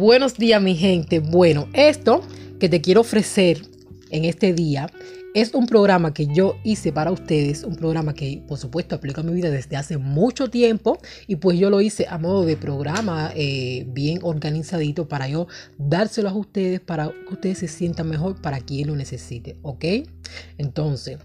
Buenos 0.00 0.38
días 0.38 0.62
mi 0.62 0.76
gente. 0.76 1.18
Bueno, 1.18 1.68
esto 1.74 2.22
que 2.58 2.70
te 2.70 2.80
quiero 2.80 3.02
ofrecer 3.02 3.60
en 4.08 4.24
este 4.24 4.54
día 4.54 4.90
es 5.34 5.52
un 5.52 5.66
programa 5.66 6.14
que 6.14 6.26
yo 6.26 6.56
hice 6.64 6.90
para 6.90 7.10
ustedes, 7.10 7.64
un 7.64 7.76
programa 7.76 8.14
que 8.14 8.42
por 8.48 8.56
supuesto 8.56 8.94
aplica 8.94 9.20
a 9.20 9.24
mi 9.24 9.34
vida 9.34 9.50
desde 9.50 9.76
hace 9.76 9.98
mucho 9.98 10.48
tiempo 10.48 10.98
y 11.26 11.36
pues 11.36 11.58
yo 11.58 11.68
lo 11.68 11.82
hice 11.82 12.06
a 12.08 12.16
modo 12.16 12.46
de 12.46 12.56
programa 12.56 13.30
eh, 13.36 13.84
bien 13.88 14.20
organizadito 14.22 15.06
para 15.06 15.28
yo 15.28 15.48
dárselo 15.76 16.30
a 16.30 16.34
ustedes 16.34 16.80
para 16.80 17.10
que 17.10 17.34
ustedes 17.34 17.58
se 17.58 17.68
sientan 17.68 18.08
mejor 18.08 18.40
para 18.40 18.60
quien 18.60 18.86
lo 18.86 18.96
necesite, 18.96 19.58
¿ok? 19.60 19.84
Entonces, 20.56 21.18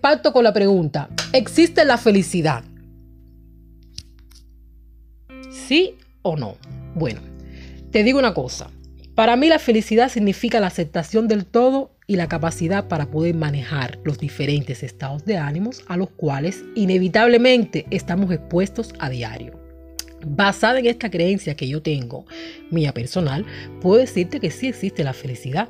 parto 0.00 0.32
con 0.32 0.42
la 0.42 0.54
pregunta, 0.54 1.10
¿existe 1.34 1.84
la 1.84 1.98
felicidad? 1.98 2.64
¿Sí 5.50 5.96
o 6.22 6.34
no? 6.34 6.56
Bueno, 6.94 7.20
te 7.90 8.04
digo 8.04 8.18
una 8.18 8.34
cosa, 8.34 8.70
para 9.14 9.34
mí 9.36 9.48
la 9.48 9.58
felicidad 9.58 10.10
significa 10.10 10.60
la 10.60 10.66
aceptación 10.68 11.26
del 11.26 11.46
todo 11.46 11.90
y 12.06 12.16
la 12.16 12.28
capacidad 12.28 12.86
para 12.86 13.10
poder 13.10 13.34
manejar 13.34 13.98
los 14.04 14.18
diferentes 14.18 14.82
estados 14.82 15.24
de 15.24 15.38
ánimos 15.38 15.82
a 15.88 15.96
los 15.96 16.10
cuales 16.10 16.64
inevitablemente 16.74 17.86
estamos 17.90 18.30
expuestos 18.30 18.92
a 18.98 19.10
diario. 19.10 19.58
Basada 20.26 20.78
en 20.78 20.86
esta 20.86 21.10
creencia 21.10 21.54
que 21.54 21.68
yo 21.68 21.82
tengo, 21.82 22.26
mía 22.70 22.92
personal, 22.92 23.44
puedo 23.80 23.98
decirte 23.98 24.38
que 24.38 24.50
sí 24.50 24.68
existe 24.68 25.02
la 25.02 25.12
felicidad. 25.12 25.68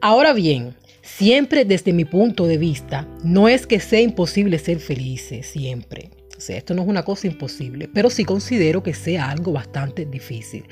Ahora 0.00 0.32
bien, 0.32 0.74
siempre 1.02 1.64
desde 1.64 1.92
mi 1.92 2.04
punto 2.04 2.46
de 2.46 2.58
vista, 2.58 3.08
no 3.24 3.48
es 3.48 3.66
que 3.66 3.80
sea 3.80 4.00
imposible 4.00 4.58
ser 4.58 4.78
felices, 4.78 5.46
siempre. 5.46 6.10
Esto 6.48 6.74
no 6.74 6.82
es 6.82 6.88
una 6.88 7.02
cosa 7.02 7.26
imposible, 7.26 7.88
pero 7.92 8.08
sí 8.08 8.24
considero 8.24 8.82
que 8.82 8.94
sea 8.94 9.30
algo 9.30 9.52
bastante 9.52 10.06
difícil 10.06 10.64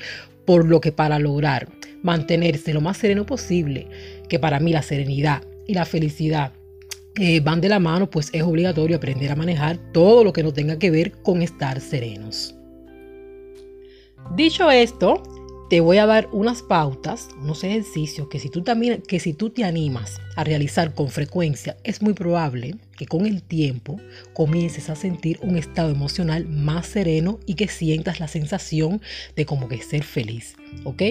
por 0.45 0.65
lo 0.65 0.81
que 0.81 0.91
para 0.91 1.19
lograr 1.19 1.67
mantenerse 2.01 2.73
lo 2.73 2.81
más 2.81 2.97
sereno 2.97 3.23
posible, 3.23 3.87
que 4.27 4.39
para 4.39 4.59
mí 4.59 4.71
la 4.71 4.81
serenidad 4.81 5.43
y 5.67 5.75
la 5.75 5.85
felicidad 5.85 6.53
eh, 7.15 7.39
van 7.39 7.61
de 7.61 7.69
la 7.69 7.77
mano, 7.79 8.09
pues 8.09 8.29
es 8.33 8.41
obligatorio 8.41 8.97
aprender 8.97 9.31
a 9.31 9.35
manejar 9.35 9.77
todo 9.93 10.23
lo 10.23 10.33
que 10.33 10.41
no 10.41 10.51
tenga 10.51 10.79
que 10.79 10.89
ver 10.89 11.11
con 11.21 11.43
estar 11.43 11.79
serenos. 11.79 12.55
Dicho 14.35 14.71
esto, 14.71 15.21
te 15.69 15.81
voy 15.81 15.99
a 15.99 16.07
dar 16.07 16.27
unas 16.31 16.63
pautas, 16.63 17.29
unos 17.39 17.63
ejercicios 17.63 18.27
que 18.27 18.39
si 18.39 18.49
tú 18.49 18.63
también, 18.63 19.03
que 19.03 19.19
si 19.19 19.33
tú 19.33 19.51
te 19.51 19.63
animas 19.63 20.19
a 20.35 20.43
realizar 20.43 20.95
con 20.95 21.09
frecuencia, 21.09 21.77
es 21.83 22.01
muy 22.01 22.13
probable 22.13 22.75
que 22.97 23.05
con 23.05 23.27
el 23.27 23.43
tiempo 23.43 23.97
comiences 24.33 24.89
a 24.89 24.95
sentir 24.95 25.39
un 25.43 25.57
estado 25.57 25.91
emocional 25.91 26.47
más 26.47 26.87
sereno 26.87 27.39
y 27.45 27.53
que 27.53 27.67
sientas 27.67 28.19
la 28.19 28.27
sensación 28.27 28.99
de 29.35 29.45
como 29.45 29.67
que 29.67 29.79
ser 29.83 30.03
feliz, 30.03 30.55
¿ok? 30.85 31.03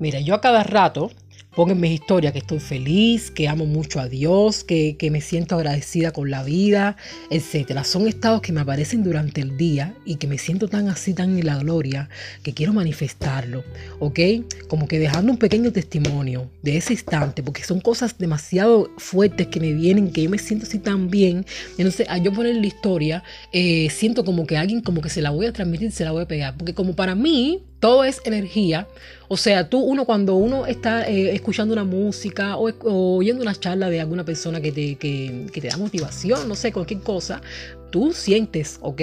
Mira, 0.00 0.18
yo 0.18 0.34
a 0.34 0.40
cada 0.40 0.64
rato 0.64 1.12
Pongo 1.54 1.72
en 1.72 1.80
mis 1.80 2.00
historias 2.00 2.32
que 2.32 2.38
estoy 2.38 2.60
feliz, 2.60 3.30
que 3.30 3.46
amo 3.46 3.66
mucho 3.66 4.00
a 4.00 4.08
Dios, 4.08 4.64
que, 4.64 4.96
me 5.12 5.20
siento 5.20 5.54
agradecida 5.56 6.10
con 6.10 6.30
la 6.30 6.42
vida, 6.42 6.96
etc. 7.28 7.84
Son 7.84 8.08
estados 8.08 8.40
que 8.40 8.54
me 8.54 8.62
aparecen 8.62 9.04
durante 9.04 9.42
el 9.42 9.58
día 9.58 9.94
y 10.06 10.16
que 10.16 10.26
me 10.26 10.38
siento 10.38 10.66
tan 10.68 10.88
así, 10.88 11.12
tan 11.12 11.38
en 11.38 11.44
la 11.44 11.58
gloria, 11.58 12.08
que 12.42 12.54
quiero 12.54 12.72
manifestarlo, 12.72 13.64
¿ok? 13.98 14.18
Como 14.66 14.88
que 14.88 14.98
dejando 14.98 15.30
un 15.30 15.38
pequeño 15.38 15.72
testimonio 15.72 16.50
de 16.62 16.78
ese 16.78 16.94
instante, 16.94 17.42
porque 17.42 17.64
son 17.64 17.80
cosas 17.80 18.16
demasiado 18.16 18.90
fuertes 18.96 19.48
que 19.48 19.60
me 19.60 19.74
vienen, 19.74 20.10
que 20.10 20.22
yo 20.22 20.30
me 20.30 20.38
siento 20.38 20.64
así 20.64 20.78
tan 20.78 21.10
bien. 21.10 21.44
Entonces, 21.76 22.08
al 22.08 22.22
yo 22.22 22.32
poner 22.32 22.56
la 22.56 22.66
historia, 22.66 23.24
eh, 23.52 23.90
siento 23.90 24.24
como 24.24 24.46
que 24.46 24.56
alguien 24.56 24.80
como 24.80 25.02
que 25.02 25.10
se 25.10 25.20
la 25.20 25.28
voy 25.28 25.44
a 25.44 25.52
transmitir, 25.52 25.92
se 25.92 26.04
la 26.04 26.12
voy 26.12 26.22
a 26.22 26.28
pegar, 26.28 26.56
porque 26.56 26.72
como 26.72 26.96
para 26.96 27.14
mí, 27.14 27.62
todo 27.82 28.04
es 28.04 28.20
energía. 28.24 28.86
O 29.26 29.36
sea, 29.36 29.68
tú, 29.68 29.80
uno, 29.80 30.04
cuando 30.04 30.36
uno 30.36 30.66
está 30.66 31.04
eh, 31.08 31.34
escuchando 31.34 31.72
una 31.72 31.82
música 31.82 32.56
o, 32.56 32.70
oyendo 33.16 33.42
una 33.42 33.56
charla 33.56 33.90
de 33.90 34.00
alguna 34.00 34.24
persona 34.24 34.60
que 34.60 34.70
te, 34.70 34.94
que 34.94 35.60
te 35.60 35.66
da 35.66 35.76
motivación, 35.76 36.48
no 36.48 36.54
sé, 36.54 36.72
cualquier 36.72 37.00
cosa, 37.00 37.42
tú 37.90 38.12
sientes, 38.12 38.78
¿ok? 38.82 39.02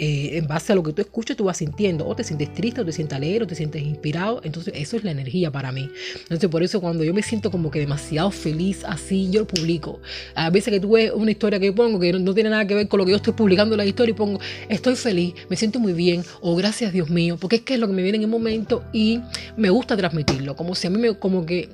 Eh, 0.00 0.38
en 0.38 0.46
base 0.46 0.72
a 0.72 0.76
lo 0.76 0.84
que 0.84 0.92
tú 0.92 1.02
escuchas, 1.02 1.36
tú 1.36 1.44
vas 1.44 1.56
sintiendo, 1.56 2.06
o 2.06 2.14
te 2.14 2.22
sientes 2.22 2.54
triste, 2.54 2.80
o 2.80 2.84
te 2.84 2.92
sientes 2.92 3.16
alegre, 3.16 3.42
o 3.42 3.46
te 3.48 3.56
sientes 3.56 3.82
inspirado. 3.82 4.40
Entonces, 4.44 4.72
eso 4.76 4.96
es 4.96 5.02
la 5.02 5.10
energía 5.10 5.50
para 5.50 5.72
mí. 5.72 5.90
Entonces, 6.22 6.48
por 6.48 6.62
eso, 6.62 6.80
cuando 6.80 7.02
yo 7.02 7.12
me 7.12 7.22
siento 7.22 7.50
como 7.50 7.70
que 7.70 7.80
demasiado 7.80 8.30
feliz 8.30 8.84
así, 8.84 9.28
yo 9.30 9.40
lo 9.40 9.46
publico. 9.48 10.00
A 10.36 10.50
veces 10.50 10.72
que 10.72 10.78
tú 10.78 10.92
ves 10.92 11.10
una 11.12 11.32
historia 11.32 11.58
que 11.58 11.66
yo 11.66 11.74
pongo 11.74 11.98
que 11.98 12.12
no, 12.12 12.32
tiene 12.32 12.50
nada 12.50 12.64
que 12.66 12.74
ver 12.74 12.86
con 12.86 12.98
lo 12.98 13.04
que 13.04 13.10
yo 13.10 13.16
estoy 13.16 13.32
publicando 13.32 13.74
en 13.74 13.78
la 13.78 13.86
historia 13.86 14.12
y 14.12 14.14
pongo, 14.14 14.38
estoy 14.68 14.94
feliz, 14.94 15.34
me 15.48 15.56
siento 15.56 15.80
muy 15.80 15.92
bien, 15.92 16.22
o 16.40 16.54
gracias 16.54 16.92
Dios 16.92 17.10
mío, 17.10 17.36
porque 17.40 17.56
es 17.56 17.62
que 17.62 17.74
es 17.74 17.80
lo 17.80 17.88
que 17.88 17.92
me 17.92 18.02
viene 18.02 18.16
en 18.18 18.22
el 18.22 18.30
momento 18.30 18.84
y 18.92 19.20
me 19.56 19.70
gusta 19.70 19.96
transmitirlo. 19.96 20.54
Como 20.54 20.76
si 20.76 20.86
a 20.86 20.90
mí 20.90 20.98
me, 20.98 21.18
como 21.18 21.44
que, 21.44 21.70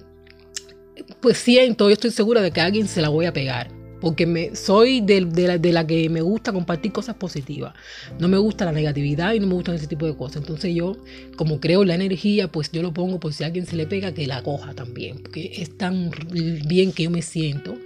pues 1.21 1.37
siento, 1.37 1.89
yo 1.89 1.93
estoy 1.93 2.11
segura 2.11 2.41
de 2.41 2.51
que 2.51 2.61
a 2.63 2.65
alguien 2.65 2.89
se 2.89 3.03
la 3.03 3.11
voy 3.11 3.27
a 3.27 3.33
pegar 3.33 3.84
porque 4.05 4.53
soy 4.55 5.01
de, 5.01 5.23
la, 5.73 5.87
que 5.87 6.11
me 6.11 6.21
gusta 6.21 6.53
compartir 6.53 6.93
cosas 6.93 7.17
positivas. 7.17 7.75
No 8.19 8.29
me 8.29 8.37
gusta 8.37 8.67
la 8.67 8.73
negatividad 8.73 9.33
y 9.33 9.41
no 9.41 9.47
me 9.47 9.55
gustan 9.55 9.77
ese 9.77 9.87
tipo 9.87 10.05
de 10.05 10.15
cosas. 10.15 10.43
Entonces 10.43 10.75
yo, 10.75 10.99
como 11.37 11.59
creo 11.59 11.85
la 11.85 11.95
energía, 11.95 12.49
pues 12.49 12.71
yo 12.71 12.83
lo 12.83 12.93
pongo 12.93 13.19
por 13.19 13.33
si 13.33 13.45
a 13.45 13.47
alguien 13.47 13.65
se 13.65 13.77
le 13.77 13.87
pega, 13.87 14.13
que 14.13 14.27
la 14.27 14.43
coja 14.43 14.75
también, 14.75 15.21
porque 15.23 15.53
es 15.57 15.79
tan 15.79 16.11
bien 16.67 16.93
que 16.93 17.05
yo 17.05 17.11
me 17.11 17.23
siento 17.23 17.79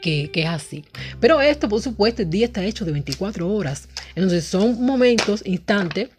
que, 0.00 0.30
es 0.32 0.46
así. 0.46 0.84
Pero 1.18 1.40
esto, 1.40 1.68
por 1.68 1.82
supuesto, 1.82 2.22
el 2.22 2.30
día 2.30 2.46
está 2.46 2.64
hecho 2.64 2.84
de 2.84 2.92
24 2.92 3.52
horas. 3.52 3.88
Entonces 4.14 4.44
son 4.44 4.80
momentos, 4.80 5.42
instantes 5.44 6.10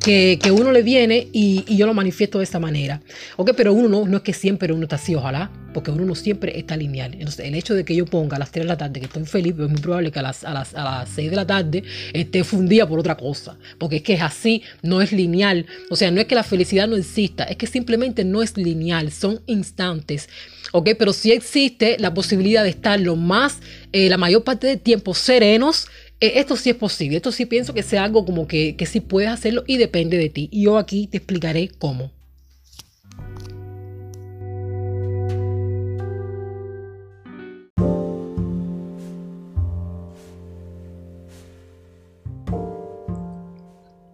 que, 0.00 0.38
uno 0.50 0.72
le 0.72 0.82
viene 0.82 1.28
y, 1.32 1.64
yo 1.76 1.86
lo 1.86 1.94
manifiesto 1.94 2.38
de 2.38 2.44
esta 2.44 2.58
manera. 2.58 3.00
Ok, 3.36 3.52
pero 3.56 3.72
uno 3.72 3.88
no, 3.88 4.06
no 4.06 4.16
es 4.18 4.22
que 4.22 4.32
siempre 4.32 4.72
uno 4.72 4.84
está 4.84 4.96
así, 4.96 5.14
ojalá, 5.14 5.50
porque 5.74 5.90
uno 5.90 6.04
no 6.04 6.14
siempre 6.14 6.58
está 6.58 6.76
lineal. 6.76 7.14
Entonces, 7.14 7.46
el 7.46 7.54
hecho 7.54 7.74
de 7.74 7.84
que 7.84 7.94
yo 7.94 8.06
ponga 8.06 8.36
a 8.36 8.38
las 8.38 8.50
3 8.50 8.64
de 8.64 8.68
la 8.68 8.76
tarde 8.76 9.00
que 9.00 9.06
estoy 9.06 9.24
feliz, 9.26 9.54
es 9.58 9.68
muy 9.68 9.80
probable 9.80 10.10
que 10.10 10.18
a 10.18 10.22
las, 10.22 10.44
a 10.44 10.52
las, 10.52 10.74
a 10.74 10.84
las 10.84 11.08
6 11.10 11.30
de 11.30 11.36
la 11.36 11.46
tarde 11.46 11.84
esté 12.12 12.44
fundida 12.44 12.88
por 12.88 12.98
otra 12.98 13.16
cosa. 13.16 13.56
Porque 13.78 13.96
es 13.96 14.02
que 14.02 14.14
es 14.14 14.22
así, 14.22 14.62
no 14.82 15.02
es 15.02 15.12
lineal. 15.12 15.66
O 15.90 15.96
sea, 15.96 16.10
no 16.10 16.20
es 16.20 16.26
que 16.26 16.34
la 16.34 16.44
felicidad 16.44 16.88
no 16.88 16.96
exista, 16.96 17.44
es 17.44 17.56
que 17.56 17.66
simplemente 17.66 18.24
no 18.24 18.42
es 18.42 18.56
lineal, 18.56 19.12
son 19.12 19.40
instantes. 19.46 20.28
Ok, 20.72 20.90
pero 20.98 21.12
sí 21.12 21.32
existe 21.32 21.96
la 21.98 22.14
posibilidad 22.14 22.62
de 22.62 22.70
estar 22.70 22.98
lo 23.00 23.16
más, 23.16 23.58
eh, 23.92 24.08
la 24.08 24.16
mayor 24.16 24.44
parte 24.44 24.66
del 24.68 24.80
tiempo 24.80 25.14
serenos 25.14 25.88
esto 26.20 26.56
sí 26.56 26.70
es 26.70 26.76
posible, 26.76 27.16
esto 27.16 27.32
sí 27.32 27.46
pienso 27.46 27.72
que 27.72 27.82
sea 27.82 28.04
algo 28.04 28.24
como 28.24 28.46
que, 28.46 28.76
que 28.76 28.86
sí 28.86 29.00
puedes 29.00 29.30
hacerlo 29.30 29.64
y 29.66 29.78
depende 29.78 30.18
de 30.18 30.28
ti. 30.28 30.48
Y 30.52 30.64
yo 30.64 30.78
aquí 30.78 31.06
te 31.06 31.16
explicaré 31.16 31.68
cómo. 31.78 32.10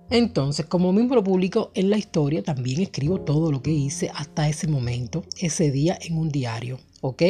Entonces, 0.09 0.65
como 0.67 0.93
mismo 0.93 1.15
lo 1.17 1.25
publico 1.25 1.73
en 1.75 1.91
la 1.91 1.99
historia, 1.99 2.43
también 2.43 2.81
escribo 2.81 3.21
todo 3.21 3.51
lo 3.51 3.61
que 3.61 3.73
hice 3.73 4.11
hasta 4.15 4.49
ese 4.49 4.67
momento, 4.69 5.25
ese 5.39 5.71
día 5.71 5.99
en 6.01 6.17
un 6.17 6.31
diario. 6.31 6.79
¿Ok? 7.01 7.23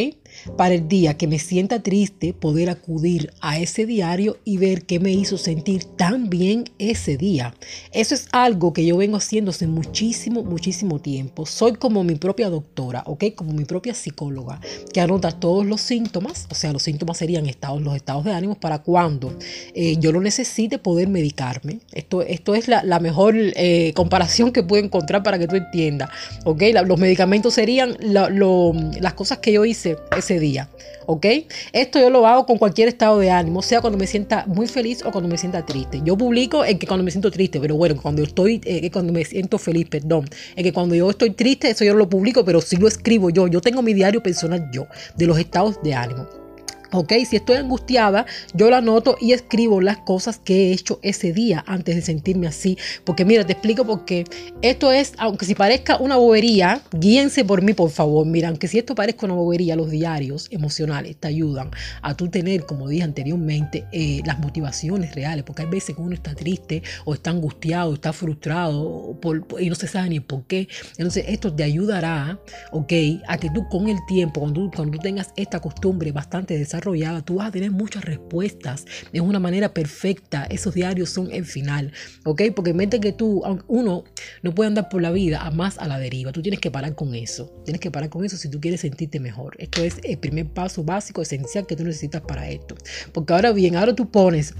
Para 0.56 0.75
el 0.75 0.88
día 0.88 1.16
que 1.16 1.27
me 1.27 1.38
sienta 1.38 1.82
triste, 1.82 2.32
poder 2.32 2.71
acudir 2.71 3.32
a 3.41 3.59
ese 3.59 3.87
diario 3.87 4.38
y 4.44 4.59
ver 4.59 4.84
qué 4.84 5.00
me 5.00 5.12
hizo 5.12 5.38
sentir 5.38 5.84
tan 5.84 6.28
bien 6.31 6.65
ese 6.78 7.16
día. 7.16 7.54
Eso 7.93 8.15
es 8.15 8.28
algo 8.32 8.72
que 8.72 8.84
yo 8.87 8.97
vengo 8.97 9.16
haciendo 9.16 9.50
hace 9.50 9.66
muchísimo, 9.66 10.43
muchísimo 10.43 11.00
tiempo. 11.00 11.47
Soy 11.47 11.75
como 11.75 12.04
mi 12.04 12.15
propia 12.15 12.50
doctora, 12.50 13.03
¿ok? 13.06 13.25
Como 13.34 13.53
mi 13.53 13.65
propia 13.65 13.94
psicóloga, 13.94 14.60
que 14.92 15.01
anota 15.01 15.33
todos 15.33 15.66
los 15.66 15.80
síntomas, 15.80 16.47
o 16.51 16.54
sea, 16.54 16.72
los 16.72 16.83
síntomas 16.83 17.19
serían 17.19 17.47
estados, 17.47 17.83
los 17.83 17.97
estados 17.97 18.24
de 18.24 18.33
ánimo 18.33 18.54
para 18.54 18.83
cuando 18.83 19.36
eh, 19.74 19.97
yo 19.98 20.12
lo 20.12 20.21
necesite 20.21 20.78
poder 20.78 21.09
medicarme. 21.09 21.80
Esto, 21.92 22.22
esto 22.22 22.54
es 22.54 22.69
la, 22.69 23.01
mejor 23.01 23.34
eh, 23.36 23.92
comparación 23.95 24.53
que 24.53 24.62
puedo 24.62 24.83
encontrar 24.83 25.22
para 25.22 25.39
que 25.39 25.47
tú 25.47 25.57
entiendas, 25.57 26.09
¿ok? 26.45 26.62
los 26.86 26.98
medicamentos 26.98 27.54
serían 27.54 27.97
las 28.01 29.15
cosas 29.15 29.39
que 29.39 29.53
yo 29.53 29.66
hice 29.66 29.97
ese 30.16 30.39
día. 30.41 30.68
¿Ok? 31.07 31.27
Esto 31.72 32.01
yo 32.01 32.10
lo 32.10 32.27
hago 32.27 32.47
con 32.47 32.59
cualquier 32.59 32.89
estado 32.89 33.18
de 33.18 33.30
ánimo, 33.30 33.63
sea 33.63 33.80
cuando 33.80 33.98
me 33.98 34.07
sienta 34.07 34.45
muy 34.47 34.66
feliz 34.66 35.04
o 35.04 35.13
cuando 35.13 35.28
me 35.28 35.39
sienta 35.39 35.65
triste. 35.65 36.01
Yo 36.04 36.16
publico 36.16 36.65
en 36.65 36.78
que 36.78 36.86
cuando 36.86 37.04
me 37.04 37.10
siento 37.10 37.30
triste, 37.30 37.60
pero 37.60 37.77
bueno, 37.77 38.01
cuando 38.01 38.22
estoy, 38.22 38.60
eh, 38.65 38.91
cuando 38.91 39.13
me 39.13 39.24
siento 39.24 39.59
feliz, 39.59 39.89
perdón. 39.89 40.28
En 40.57 40.65
que 40.65 40.72
cuando 40.72 40.95
yo 40.95 41.09
estoy 41.10 41.30
triste, 41.30 41.71
eso 41.71 41.84
yo 41.84 41.95
lo 41.95 42.09
publico, 42.09 42.45
pero 42.45 42.60
sí 42.60 42.77
lo 42.77 42.89
escribo 42.89 43.30
yo. 43.30 43.47
Yo 43.47 43.60
tengo 43.60 43.83
mi 43.83 43.95
diario 43.95 44.22
personal 44.22 44.68
yo, 44.72 44.86
de 45.16 45.27
los 45.27 45.39
estados 45.39 45.80
de 45.83 45.95
ánimo. 45.95 46.46
Ok, 46.92 47.12
si 47.28 47.36
estoy 47.36 47.56
angustiada, 47.56 48.27
yo 48.54 48.71
la 48.71 48.78
anoto 48.78 49.16
y 49.21 49.33
escribo 49.33 49.80
las 49.80 49.98
cosas 49.98 50.38
que 50.38 50.68
he 50.68 50.72
hecho 50.72 51.00
ese 51.03 51.33
día 51.33 51.65
antes 51.66 51.97
de 51.97 52.03
sentirme 52.03 52.47
así. 52.47 52.78
Porque 53.04 53.24
mira, 53.24 53.44
te 53.44 53.53
explico 53.53 53.84
porque 53.84 54.24
esto 54.62 54.92
es, 54.92 55.12
aunque 55.18 55.47
si 55.47 55.54
parezca 55.54 55.97
una 55.98 56.16
bobería, 56.16 56.80
guíense 56.92 57.44
por 57.44 57.62
mí, 57.62 57.72
por 57.72 57.91
favor. 57.91 58.27
Mira, 58.27 58.48
aunque 58.48 58.68
si 58.68 58.78
esto 58.78 58.94
parezca 58.94 59.27
una 59.27 59.34
bobería, 59.34 59.77
los 59.77 59.91
diarios 59.91 60.48
emocionales 60.50 61.16
te 61.16 61.28
ayudan 61.28 61.71
a 62.03 62.16
tú 62.16 62.28
tener, 62.28 62.66
como 62.66 62.88
dije 62.88 63.03
anteriormente, 63.03 63.86
eh, 63.92 64.21
las 64.24 64.38
motivaciones 64.38 65.15
reales. 65.15 65.44
Porque 65.44 65.62
hay 65.62 65.68
veces 65.68 65.97
que 65.97 66.03
uno 66.03 66.15
está 66.15 66.34
triste 66.34 66.83
o 67.04 67.15
está 67.15 67.30
angustiado, 67.30 67.94
está 67.94 68.12
frustrado 68.12 69.18
y 69.59 69.68
no 69.68 69.74
se 69.74 69.88
sabe 69.88 70.09
ni 70.10 70.21
por 70.21 70.44
qué. 70.44 70.68
Entonces, 70.98 71.24
esto 71.28 71.53
te 71.53 71.65
ayudará, 71.65 72.38
ok, 72.72 72.92
a 73.27 73.38
que 73.38 73.50
tú 73.50 73.68
con 73.68 73.88
el 73.88 73.98
tiempo, 74.06 74.41
cuando 74.41 74.71
cuando 74.74 74.97
tú 74.97 75.03
tengas 75.03 75.33
esta 75.36 75.60
costumbre 75.60 76.12
bastante 76.12 76.56
desarrollada, 76.59 76.77
tú 77.24 77.36
vas 77.36 77.48
a 77.48 77.50
tener 77.50 77.71
muchas 77.71 78.04
respuestas 78.04 78.84
de 79.12 79.21
una 79.21 79.38
manera 79.38 79.72
perfecta. 79.74 80.44
Esos 80.44 80.74
diarios 80.74 81.10
son 81.10 81.30
el 81.33 81.44
final, 81.44 81.92
¿ok? 82.24 82.42
Porque 82.54 82.74
mente 82.74 83.00
que 83.00 83.12
tú, 83.12 83.42
uno 83.66 84.04
no 84.42 84.54
puede 84.54 84.68
andar 84.68 84.88
por 84.88 85.03
la 85.03 85.10
vida 85.10 85.42
a 85.42 85.50
más 85.50 85.78
a 85.78 85.88
la 85.88 85.98
deriva. 85.98 86.33
Tú 86.33 86.42
tienes 86.42 86.60
que 86.60 86.71
parar 86.71 86.94
con 86.94 87.15
eso. 87.15 87.53
Tienes 87.65 87.80
que 87.80 87.91
parar 87.91 88.10
con 88.10 88.24
eso 88.24 88.36
si 88.36 88.50
tú 88.50 88.60
quieres 88.60 88.80
sentirte 88.80 89.21
mejor. 89.21 89.56
Esto 89.59 89.83
es 89.83 89.97
el 90.03 90.18
primer 90.18 90.47
paso 90.47 90.84
básico, 90.84 91.22
esencial 91.22 91.66
que 91.66 91.77
tú 91.77 91.84
necesitas 91.84 92.22
para 92.22 92.48
esto. 92.48 92.77
Porque 93.12 93.33
ahora 93.33 93.53
bien, 93.53 93.77
ahora 93.77 93.94
tú 93.94 94.10
pones... 94.10 94.54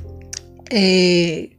Eh, 0.70 1.56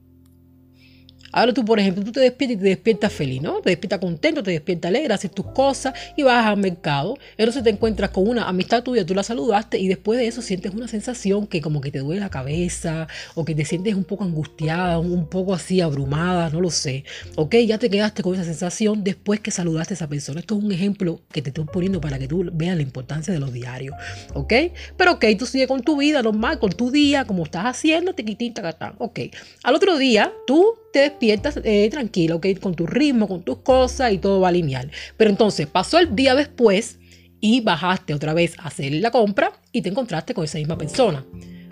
Ahora 1.32 1.54
tú, 1.54 1.64
por 1.66 1.80
ejemplo, 1.80 2.04
tú 2.04 2.12
te 2.12 2.20
despiertas 2.20 2.58
y 2.58 2.60
te 2.60 2.70
despiertas 2.70 3.14
feliz, 3.14 3.42
¿no? 3.42 3.60
Te 3.62 3.70
despiertas 3.72 4.00
contento, 4.00 4.44
te 4.44 4.52
despiertas 4.52 4.90
alegre, 4.90 5.14
haces 5.14 5.32
tus 5.32 5.46
cosas 5.48 5.94
y 6.16 6.24
vas 6.24 6.46
al 6.46 6.58
mercado. 6.58 7.18
Entonces 7.38 7.64
te 7.64 7.70
encuentras 7.70 8.12
con 8.12 8.28
una 8.28 8.48
amistad 8.48 8.84
tuya, 8.84 9.06
tú 9.06 9.14
la 9.14 9.24
saludaste 9.24 9.78
y 9.78 9.88
después 9.88 10.20
de 10.20 10.28
eso 10.28 10.42
sientes 10.42 10.74
una 10.74 10.88
sensación 10.88 11.48
que 11.48 11.62
como 11.62 11.82
que 11.82 11.92
te 11.92 12.00
duele 12.00 12.22
la 12.22 12.30
cabeza 12.30 13.08
o 13.36 13.46
que 13.46 13.56
te 13.56 13.66
sientes 13.66 13.96
un 13.96 14.04
poco 14.04 14.24
angustiada, 14.24 15.00
un 15.00 15.28
poco 15.28 15.54
así 15.54 15.82
abrumada, 15.82 16.50
no 16.50 16.62
lo 16.62 16.72
sé. 16.72 17.04
¿Ok? 17.36 17.56
Ya 17.66 17.78
te 17.78 17.90
quedaste 17.90 18.24
con 18.24 18.36
esa 18.36 18.44
sensación 18.44 19.04
después 19.04 19.40
que 19.40 19.52
saludaste 19.52 19.94
a 19.94 19.96
esa 19.96 20.08
persona. 20.08 20.40
Esto 20.40 20.58
es 20.58 20.64
un 20.64 20.72
ejemplo 20.72 21.22
que 21.32 21.42
te 21.42 21.50
estoy 21.50 21.66
poniendo 21.66 22.02
para 22.02 22.20
que 22.20 22.28
tú 22.28 22.50
veas 22.54 22.76
la 22.76 22.82
importancia 22.82 23.34
de 23.34 23.40
los 23.40 23.54
diarios. 23.54 23.96
¿Ok? 24.34 24.54
Pero 24.98 25.14
ok, 25.14 25.26
tú 25.38 25.46
sigues 25.46 25.68
con 25.68 25.82
tu 25.82 25.98
vida 25.98 26.22
normal, 26.22 26.60
con 26.60 26.72
tu 26.72 26.92
día, 26.92 27.26
como 27.26 27.44
estás 27.44 27.66
haciendo, 27.66 28.14
te 28.14 28.26
quitín, 28.26 28.54
Ok. 28.98 29.20
Al 29.64 29.76
otro 29.76 29.98
día, 29.98 30.34
tú 30.46 30.76
te 30.92 31.00
despiertas 31.00 31.17
eh, 31.22 31.90
tranquilo, 31.90 32.40
con 32.62 32.76
tu 32.76 32.86
ritmo, 32.86 33.28
con 33.28 33.44
tus 33.44 33.58
cosas 33.60 34.12
y 34.12 34.18
todo 34.18 34.40
va 34.40 34.52
lineal. 34.52 34.92
Pero 35.18 35.30
entonces 35.30 35.68
pasó 35.68 36.00
el 36.00 36.16
día 36.16 36.36
después 36.36 37.00
y 37.40 37.62
bajaste 37.62 38.14
otra 38.14 38.34
vez 38.34 38.58
a 38.60 38.68
hacer 38.68 38.92
la 38.94 39.12
compra 39.12 39.54
y 39.72 39.82
te 39.82 39.90
encontraste 39.90 40.34
con 40.34 40.46
esa 40.46 40.58
misma 40.58 40.78
persona. 40.78 41.26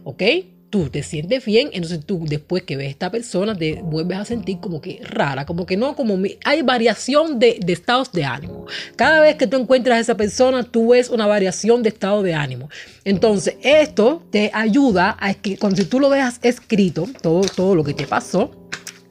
¿Ok? 0.03 0.21
Tú 0.69 0.89
te 0.89 1.03
sientes 1.03 1.45
bien, 1.45 1.69
entonces 1.71 2.05
tú 2.05 2.25
después 2.27 2.63
que 2.63 2.75
ves 2.75 2.87
a 2.87 2.89
esta 2.89 3.11
persona 3.11 3.55
te 3.55 3.81
vuelves 3.81 4.17
a 4.17 4.25
sentir 4.25 4.59
como 4.59 4.81
que 4.81 4.99
rara, 5.03 5.45
como 5.45 5.65
que 5.65 5.77
no, 5.77 5.95
como 5.95 6.17
hay 6.43 6.63
variación 6.63 7.39
de, 7.39 7.59
de, 7.63 7.71
estados 7.71 8.11
de 8.11 8.25
ánimo. 8.25 8.65
Cada 8.97 9.21
vez 9.21 9.35
que 9.35 9.47
tú 9.47 9.57
encuentras 9.57 9.97
a 9.97 9.99
esa 10.01 10.17
persona, 10.17 10.63
tú 10.63 10.89
ves 10.89 11.09
una 11.09 11.27
variación 11.27 11.81
de 11.81 11.89
estado 11.89 12.23
de 12.23 12.33
ánimo. 12.33 12.69
Entonces, 13.05 13.55
esto 13.61 14.23
te 14.31 14.51
ayuda 14.53 15.15
a 15.19 15.33
que 15.35 15.57
cuando 15.57 15.85
tú 15.85 15.99
lo 15.99 16.09
veas 16.09 16.39
escrito, 16.41 17.07
todo, 17.21 17.41
todo 17.55 17.75
lo 17.75 17.83
que 17.83 17.93
te 17.93 18.05
pasó, 18.05 18.51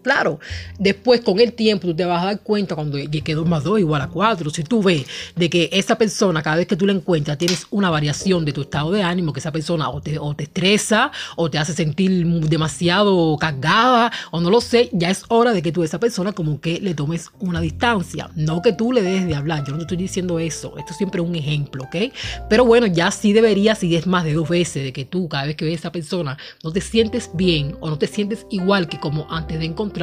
Claro, 0.05 0.39
después 0.79 1.23
con 1.23 1.41
el 1.41 1.55
tiempo 1.55 1.89
tú 1.89 1.97
te 1.97 2.05
vas 2.05 2.23
a 2.23 2.27
dar 2.27 2.41
cuenta 2.41 2.75
cuando 2.75 2.99
que 2.99 3.35
2 3.35 3.49
más 3.49 3.65
2 3.65 3.81
igual 3.81 4.03
a 4.03 4.09
4. 4.09 4.51
Si 4.51 4.63
tú 4.63 4.83
ves 4.83 5.07
de 5.35 5.49
que 5.49 5.71
esa 5.73 5.97
persona, 5.97 6.43
cada 6.43 6.57
vez 6.57 6.67
que 6.67 6.77
tú 6.77 6.87
la 6.87 6.93
encuentras, 6.93 7.39
tienes 7.39 7.67
una 7.71 7.89
variación 7.89 8.45
de 8.45 8.53
tu 8.53 8.61
estado 8.61 8.93
de 8.93 9.03
ánimo, 9.03 9.33
que 9.33 9.41
esa 9.41 9.51
persona 9.51 9.89
o 9.89 10.03
te, 10.03 10.19
o 10.19 10.35
te 10.35 10.45
estresa 10.45 11.11
o 11.37 11.51
te 11.51 11.57
hace 11.57 11.73
sentir 11.73 12.27
demasiado 12.27 13.35
cargada 13.39 14.13
o 14.31 14.43
no 14.43 14.51
lo 14.51 14.61
sé, 14.61 14.91
ya 14.93 15.09
es 15.09 15.25
hora 15.29 15.53
de 15.55 15.63
que 15.63 15.73
tú 15.73 15.81
a 15.81 15.87
esa 15.87 15.99
persona 15.99 16.33
como 16.33 16.61
que 16.61 16.81
le 16.81 16.93
tomes 16.93 17.31
una 17.41 17.63
distancia. 17.63 18.29
No 18.35 18.61
que 18.61 18.75
tú 18.75 18.93
le 18.93 19.01
dejes 19.01 19.27
de 19.27 19.35
hablar, 19.35 19.65
yo 19.65 19.73
no 19.73 19.79
te 19.79 19.85
estoy 19.85 19.97
diciendo 19.97 20.39
eso. 20.39 20.77
Esto 20.77 20.93
siempre 20.93 21.23
es 21.23 21.27
un 21.27 21.35
ejemplo, 21.35 21.85
¿ok? 21.85 22.13
Pero 22.51 22.67
bueno, 22.67 22.87
ya 22.87 23.11
sí 23.11 23.33
debería, 23.33 23.75
si 23.75 23.97
es 23.97 24.07
más 24.07 24.25
de 24.25 24.35
dos 24.35 24.51
veces 24.51 24.85
de 24.85 24.93
que 24.93 25.07
tú 25.07 25.31
cada 25.31 25.47
vez 25.47 25.57
que 25.57 25.65
ves 25.65 25.77
a 25.77 25.79
esa 25.79 25.93
persona 25.93 26.37
no 26.63 26.73
te 26.73 26.83
sientes 26.83 27.31
bien 27.33 27.75
o 27.81 27.89
no 27.89 27.97
te 27.97 28.07
sientes 28.07 28.47
igual 28.51 28.87
que 28.87 29.01
como 29.01 29.27
antes 29.31 29.59
de 29.59 29.65
encontrar 29.65 29.94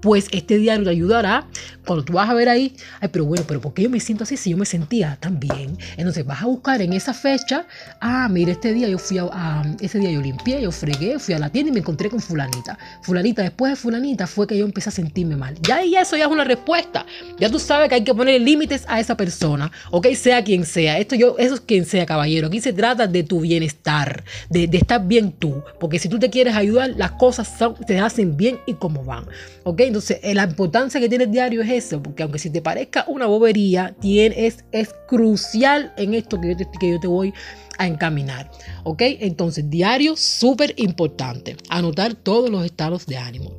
pues 0.00 0.28
este 0.32 0.58
diario 0.58 0.84
te 0.84 0.90
ayudará 0.90 1.46
cuando 1.88 2.04
tú 2.04 2.12
vas 2.12 2.28
a 2.28 2.34
ver 2.34 2.50
ahí, 2.50 2.76
ay, 3.00 3.08
pero 3.10 3.24
bueno, 3.24 3.44
pero 3.48 3.62
¿por 3.62 3.72
qué 3.72 3.84
yo 3.84 3.90
me 3.90 3.98
siento 3.98 4.24
así 4.24 4.36
si 4.36 4.50
yo 4.50 4.58
me 4.58 4.66
sentía 4.66 5.16
tan 5.20 5.40
bien? 5.40 5.78
Entonces 5.96 6.24
vas 6.26 6.42
a 6.42 6.46
buscar 6.46 6.82
en 6.82 6.92
esa 6.92 7.14
fecha, 7.14 7.66
ah, 8.00 8.28
mira, 8.28 8.52
este 8.52 8.74
día 8.74 8.88
yo 8.88 8.98
fui 8.98 9.16
a, 9.18 9.62
ese 9.80 9.98
día 9.98 10.10
yo 10.10 10.20
limpié, 10.20 10.60
yo 10.60 10.70
fregué, 10.70 11.18
fui 11.18 11.34
a 11.34 11.38
la 11.38 11.48
tienda 11.48 11.70
y 11.70 11.72
me 11.72 11.80
encontré 11.80 12.10
con 12.10 12.20
fulanita. 12.20 12.78
Fulanita, 13.02 13.40
después 13.42 13.72
de 13.72 13.76
fulanita 13.76 14.26
fue 14.26 14.46
que 14.46 14.58
yo 14.58 14.66
empecé 14.66 14.90
a 14.90 14.92
sentirme 14.92 15.36
mal. 15.36 15.54
Ya 15.62 15.82
y 15.82 15.96
eso 15.96 16.14
ya 16.16 16.24
es 16.24 16.30
una 16.30 16.44
respuesta. 16.44 17.06
Ya 17.38 17.48
tú 17.48 17.58
sabes 17.58 17.88
que 17.88 17.94
hay 17.94 18.04
que 18.04 18.14
poner 18.14 18.38
límites 18.40 18.84
a 18.86 19.00
esa 19.00 19.16
persona, 19.16 19.72
ok, 19.90 20.08
sea 20.12 20.44
quien 20.44 20.66
sea. 20.66 20.98
Esto 20.98 21.14
yo, 21.14 21.36
eso 21.38 21.54
es 21.54 21.60
quien 21.62 21.86
sea, 21.86 22.04
caballero. 22.04 22.48
Aquí 22.48 22.60
se 22.60 22.74
trata 22.74 23.06
de 23.06 23.22
tu 23.22 23.40
bienestar, 23.40 24.24
de, 24.50 24.68
estar 24.72 25.06
bien 25.06 25.32
tú, 25.32 25.62
porque 25.80 25.98
si 25.98 26.10
tú 26.10 26.18
te 26.18 26.28
quieres 26.28 26.54
ayudar, 26.54 26.90
las 26.96 27.12
cosas 27.12 27.50
te 27.86 27.98
hacen 27.98 28.36
bien 28.36 28.58
y 28.66 28.74
como 28.74 29.04
van. 29.04 29.17
¿Ok? 29.64 29.80
Entonces, 29.80 30.20
eh, 30.22 30.34
la 30.34 30.44
importancia 30.44 31.00
que 31.00 31.08
tiene 31.08 31.24
el 31.24 31.30
diario 31.30 31.62
es 31.62 31.70
eso, 31.70 32.02
porque 32.02 32.22
aunque 32.22 32.38
si 32.38 32.50
te 32.50 32.62
parezca 32.62 33.04
una 33.08 33.26
bobería, 33.26 33.96
es, 34.02 34.64
es 34.72 34.94
crucial 35.06 35.92
en 35.96 36.14
esto 36.14 36.40
que 36.40 36.50
yo, 36.50 36.56
te, 36.56 36.66
que 36.78 36.90
yo 36.90 37.00
te 37.00 37.06
voy 37.06 37.32
a 37.78 37.86
encaminar. 37.86 38.50
¿Ok? 38.84 39.02
Entonces, 39.02 39.68
diario 39.68 40.16
súper 40.16 40.74
importante. 40.76 41.56
Anotar 41.68 42.14
todos 42.14 42.50
los 42.50 42.64
estados 42.64 43.06
de 43.06 43.16
ánimo, 43.16 43.58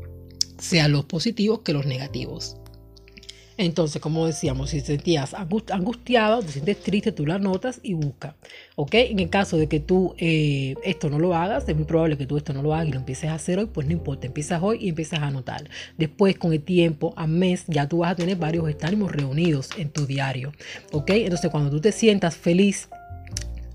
sean 0.57 0.91
los 0.91 1.05
positivos 1.05 1.61
que 1.61 1.73
los 1.73 1.85
negativos. 1.85 2.55
Entonces, 3.59 4.01
como 4.01 4.25
decíamos, 4.25 4.69
si 4.69 4.79
te 4.79 4.87
sentías 4.87 5.33
angustiado, 5.33 6.41
te 6.41 6.47
sientes 6.47 6.79
triste, 6.79 7.11
tú 7.11 7.25
la 7.25 7.39
notas 7.39 7.81
y 7.83 7.93
busca. 7.93 8.37
¿Ok? 8.77 8.93
En 8.93 9.19
el 9.19 9.29
caso 9.29 9.57
de 9.57 9.67
que 9.67 9.81
tú 9.81 10.15
eh, 10.17 10.75
esto 10.81 11.09
no 11.09 11.19
lo 11.19 11.35
hagas, 11.35 11.67
es 11.67 11.75
muy 11.75 11.83
probable 11.83 12.17
que 12.17 12.25
tú 12.25 12.37
esto 12.37 12.53
no 12.53 12.61
lo 12.61 12.73
hagas 12.73 12.87
y 12.87 12.91
lo 12.93 12.99
empieces 12.99 13.29
a 13.29 13.33
hacer 13.33 13.59
hoy, 13.59 13.65
pues 13.65 13.85
no 13.85 13.91
importa, 13.91 14.27
empiezas 14.27 14.63
hoy 14.63 14.77
y 14.79 14.87
empiezas 14.87 15.19
a 15.19 15.27
anotar. 15.27 15.69
Después, 15.97 16.37
con 16.37 16.53
el 16.53 16.61
tiempo, 16.61 17.13
a 17.17 17.27
mes, 17.27 17.65
ya 17.67 17.85
tú 17.85 17.97
vas 17.97 18.13
a 18.13 18.15
tener 18.15 18.37
varios 18.37 18.65
ánimos 18.81 19.11
reunidos 19.11 19.71
en 19.77 19.89
tu 19.89 20.05
diario. 20.05 20.53
¿Ok? 20.93 21.09
Entonces, 21.09 21.51
cuando 21.51 21.69
tú 21.69 21.81
te 21.81 21.91
sientas 21.91 22.37
feliz, 22.37 22.87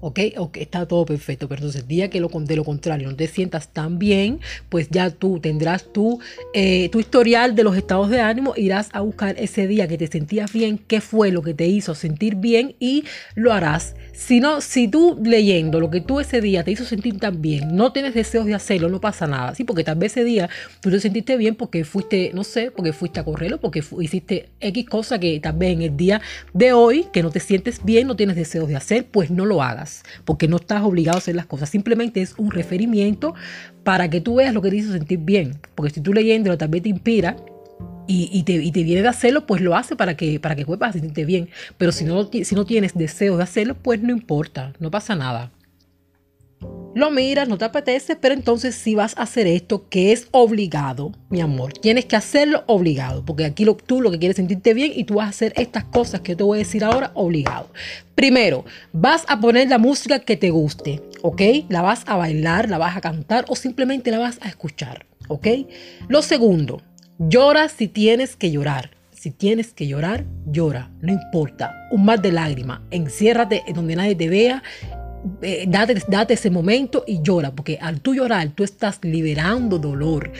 ¿ok? 0.04 0.20
Ok, 0.36 0.58
está 0.58 0.86
todo 0.86 1.06
perfecto, 1.06 1.48
pero 1.48 1.60
entonces 1.60 1.80
el 1.80 1.88
día 1.88 2.10
que 2.10 2.20
de 2.20 2.56
lo 2.56 2.64
contrario 2.64 3.08
no 3.08 3.16
te 3.16 3.26
sientas 3.26 3.68
tan 3.68 3.98
bien, 3.98 4.38
pues 4.68 4.88
ya 4.90 5.08
tú 5.08 5.40
tendrás 5.40 5.92
tu, 5.94 6.20
eh, 6.52 6.90
tu 6.90 7.00
historial 7.00 7.54
de 7.54 7.64
los 7.64 7.74
estados 7.74 8.10
de 8.10 8.20
ánimo, 8.20 8.52
irás 8.54 8.90
a 8.92 9.00
buscar 9.00 9.34
ese 9.38 9.66
día 9.66 9.88
que 9.88 9.96
te 9.96 10.06
sentías 10.06 10.52
bien, 10.52 10.76
qué 10.76 11.00
fue 11.00 11.30
lo 11.30 11.40
que 11.40 11.54
te 11.54 11.66
hizo 11.66 11.94
sentir 11.94 12.36
bien 12.36 12.76
y 12.78 13.04
lo 13.34 13.52
harás. 13.54 13.94
Si 14.12 14.40
no, 14.40 14.60
si 14.60 14.88
tú 14.88 15.18
leyendo 15.24 15.80
lo 15.80 15.90
que 15.90 16.02
tú 16.02 16.20
ese 16.20 16.42
día 16.42 16.64
te 16.64 16.72
hizo 16.72 16.84
sentir 16.84 17.18
tan 17.18 17.40
bien, 17.40 17.74
no 17.74 17.92
tienes 17.92 18.12
deseos 18.12 18.44
de 18.44 18.54
hacerlo, 18.54 18.90
no 18.90 19.00
pasa 19.00 19.26
nada, 19.26 19.54
¿sí? 19.54 19.64
Porque 19.64 19.84
tal 19.84 19.96
vez 19.96 20.12
ese 20.12 20.24
día 20.24 20.50
tú 20.80 20.90
te 20.90 21.00
sentiste 21.00 21.38
bien 21.38 21.54
porque 21.54 21.84
fuiste, 21.84 22.30
no 22.34 22.44
sé, 22.44 22.70
porque 22.70 22.92
fuiste 22.92 23.20
a 23.20 23.24
correrlo, 23.24 23.58
porque 23.58 23.82
hiciste 24.00 24.50
X 24.60 24.86
cosa 24.86 25.18
que 25.18 25.40
tal 25.40 25.56
vez 25.56 25.72
en 25.72 25.80
el 25.80 25.96
día 25.96 26.20
de 26.52 26.74
hoy, 26.74 27.06
que 27.10 27.22
no 27.22 27.30
te 27.30 27.40
sientes 27.40 27.82
bien, 27.82 28.06
no 28.06 28.16
tienes 28.16 28.36
deseos 28.36 28.68
de 28.68 28.76
hacer, 28.76 29.06
pues 29.06 29.30
no 29.30 29.46
lo 29.46 29.62
hagas 29.62 29.93
porque 30.24 30.48
no 30.48 30.56
estás 30.56 30.82
obligado 30.82 31.16
a 31.16 31.18
hacer 31.18 31.36
las 31.36 31.46
cosas. 31.46 31.68
Simplemente 31.68 32.22
es 32.22 32.34
un 32.36 32.50
referimiento 32.50 33.34
para 33.82 34.10
que 34.10 34.20
tú 34.20 34.36
veas 34.36 34.54
lo 34.54 34.62
que 34.62 34.70
te 34.70 34.76
hizo 34.76 34.92
sentir 34.92 35.18
bien. 35.20 35.58
Porque 35.74 35.92
si 35.92 36.00
tú 36.00 36.12
leyéndolo 36.12 36.58
también 36.58 36.82
te 36.82 36.88
inspira 36.88 37.36
y, 38.06 38.42
te, 38.42 38.58
viene 38.58 39.02
de 39.02 39.08
hacerlo, 39.08 39.46
pues 39.46 39.62
lo 39.62 39.74
hace 39.76 39.96
para 39.96 40.16
que, 40.16 40.38
para 40.38 40.54
que 40.56 40.66
sentirte 40.92 41.24
bien. 41.24 41.48
Pero 41.78 41.92
si 41.92 42.04
no, 42.04 42.30
si 42.30 42.54
no 42.54 42.64
tienes 42.66 42.94
deseo 42.94 43.36
de 43.36 43.42
hacerlo, 43.42 43.76
pues 43.80 44.02
no 44.02 44.10
importa, 44.10 44.72
no 44.78 44.90
pasa 44.90 45.14
nada 45.14 45.50
lo 46.94 47.10
miras, 47.10 47.48
no 47.48 47.58
te 47.58 47.64
apetece, 47.64 48.14
pero 48.14 48.34
entonces 48.34 48.74
si 48.74 48.94
vas 48.94 49.16
a 49.18 49.22
hacer 49.22 49.46
esto 49.46 49.88
que 49.88 50.12
es 50.12 50.28
obligado, 50.30 51.12
mi 51.28 51.40
amor, 51.40 51.72
tienes 51.72 52.04
que 52.04 52.16
hacerlo 52.16 52.62
obligado, 52.66 53.24
porque 53.24 53.44
aquí 53.44 53.66
tú 53.86 54.00
lo 54.00 54.10
que 54.10 54.18
quieres 54.18 54.36
sentirte 54.36 54.74
bien 54.74 54.92
y 54.94 55.04
tú 55.04 55.14
vas 55.14 55.26
a 55.26 55.30
hacer 55.30 55.52
estas 55.56 55.84
cosas 55.84 56.20
que 56.20 56.36
te 56.36 56.44
voy 56.44 56.58
a 56.58 56.60
decir 56.60 56.84
ahora 56.84 57.10
obligado. 57.14 57.68
Primero, 58.14 58.64
vas 58.92 59.24
a 59.28 59.40
poner 59.40 59.68
la 59.68 59.78
música 59.78 60.20
que 60.20 60.36
te 60.36 60.50
guste, 60.50 61.02
¿ok? 61.22 61.42
La 61.68 61.82
vas 61.82 62.04
a 62.06 62.16
bailar, 62.16 62.70
la 62.70 62.78
vas 62.78 62.96
a 62.96 63.00
cantar 63.00 63.44
o 63.48 63.56
simplemente 63.56 64.12
la 64.12 64.18
vas 64.18 64.38
a 64.40 64.48
escuchar, 64.48 65.06
¿ok? 65.26 65.48
Lo 66.06 66.22
segundo, 66.22 66.80
llora 67.18 67.68
si 67.68 67.88
tienes 67.88 68.36
que 68.36 68.50
llorar. 68.50 68.90
Si 69.24 69.30
tienes 69.30 69.72
que 69.72 69.86
llorar, 69.86 70.26
llora, 70.44 70.90
no 71.00 71.10
importa. 71.10 71.88
Un 71.90 72.04
mar 72.04 72.20
de 72.20 72.30
lágrimas, 72.30 72.82
enciérrate 72.90 73.62
en 73.66 73.74
donde 73.74 73.96
nadie 73.96 74.14
te 74.14 74.28
vea 74.28 74.62
eh, 75.42 75.66
date, 75.68 76.34
ese 76.34 76.50
momento 76.50 77.04
y 77.06 77.22
llora, 77.22 77.54
porque 77.54 77.78
al 77.80 78.00
tú 78.00 78.14
llorar, 78.14 78.50
tú 78.50 78.64
estás 78.64 78.98
liberando 79.02 79.78
dolor 79.78 80.32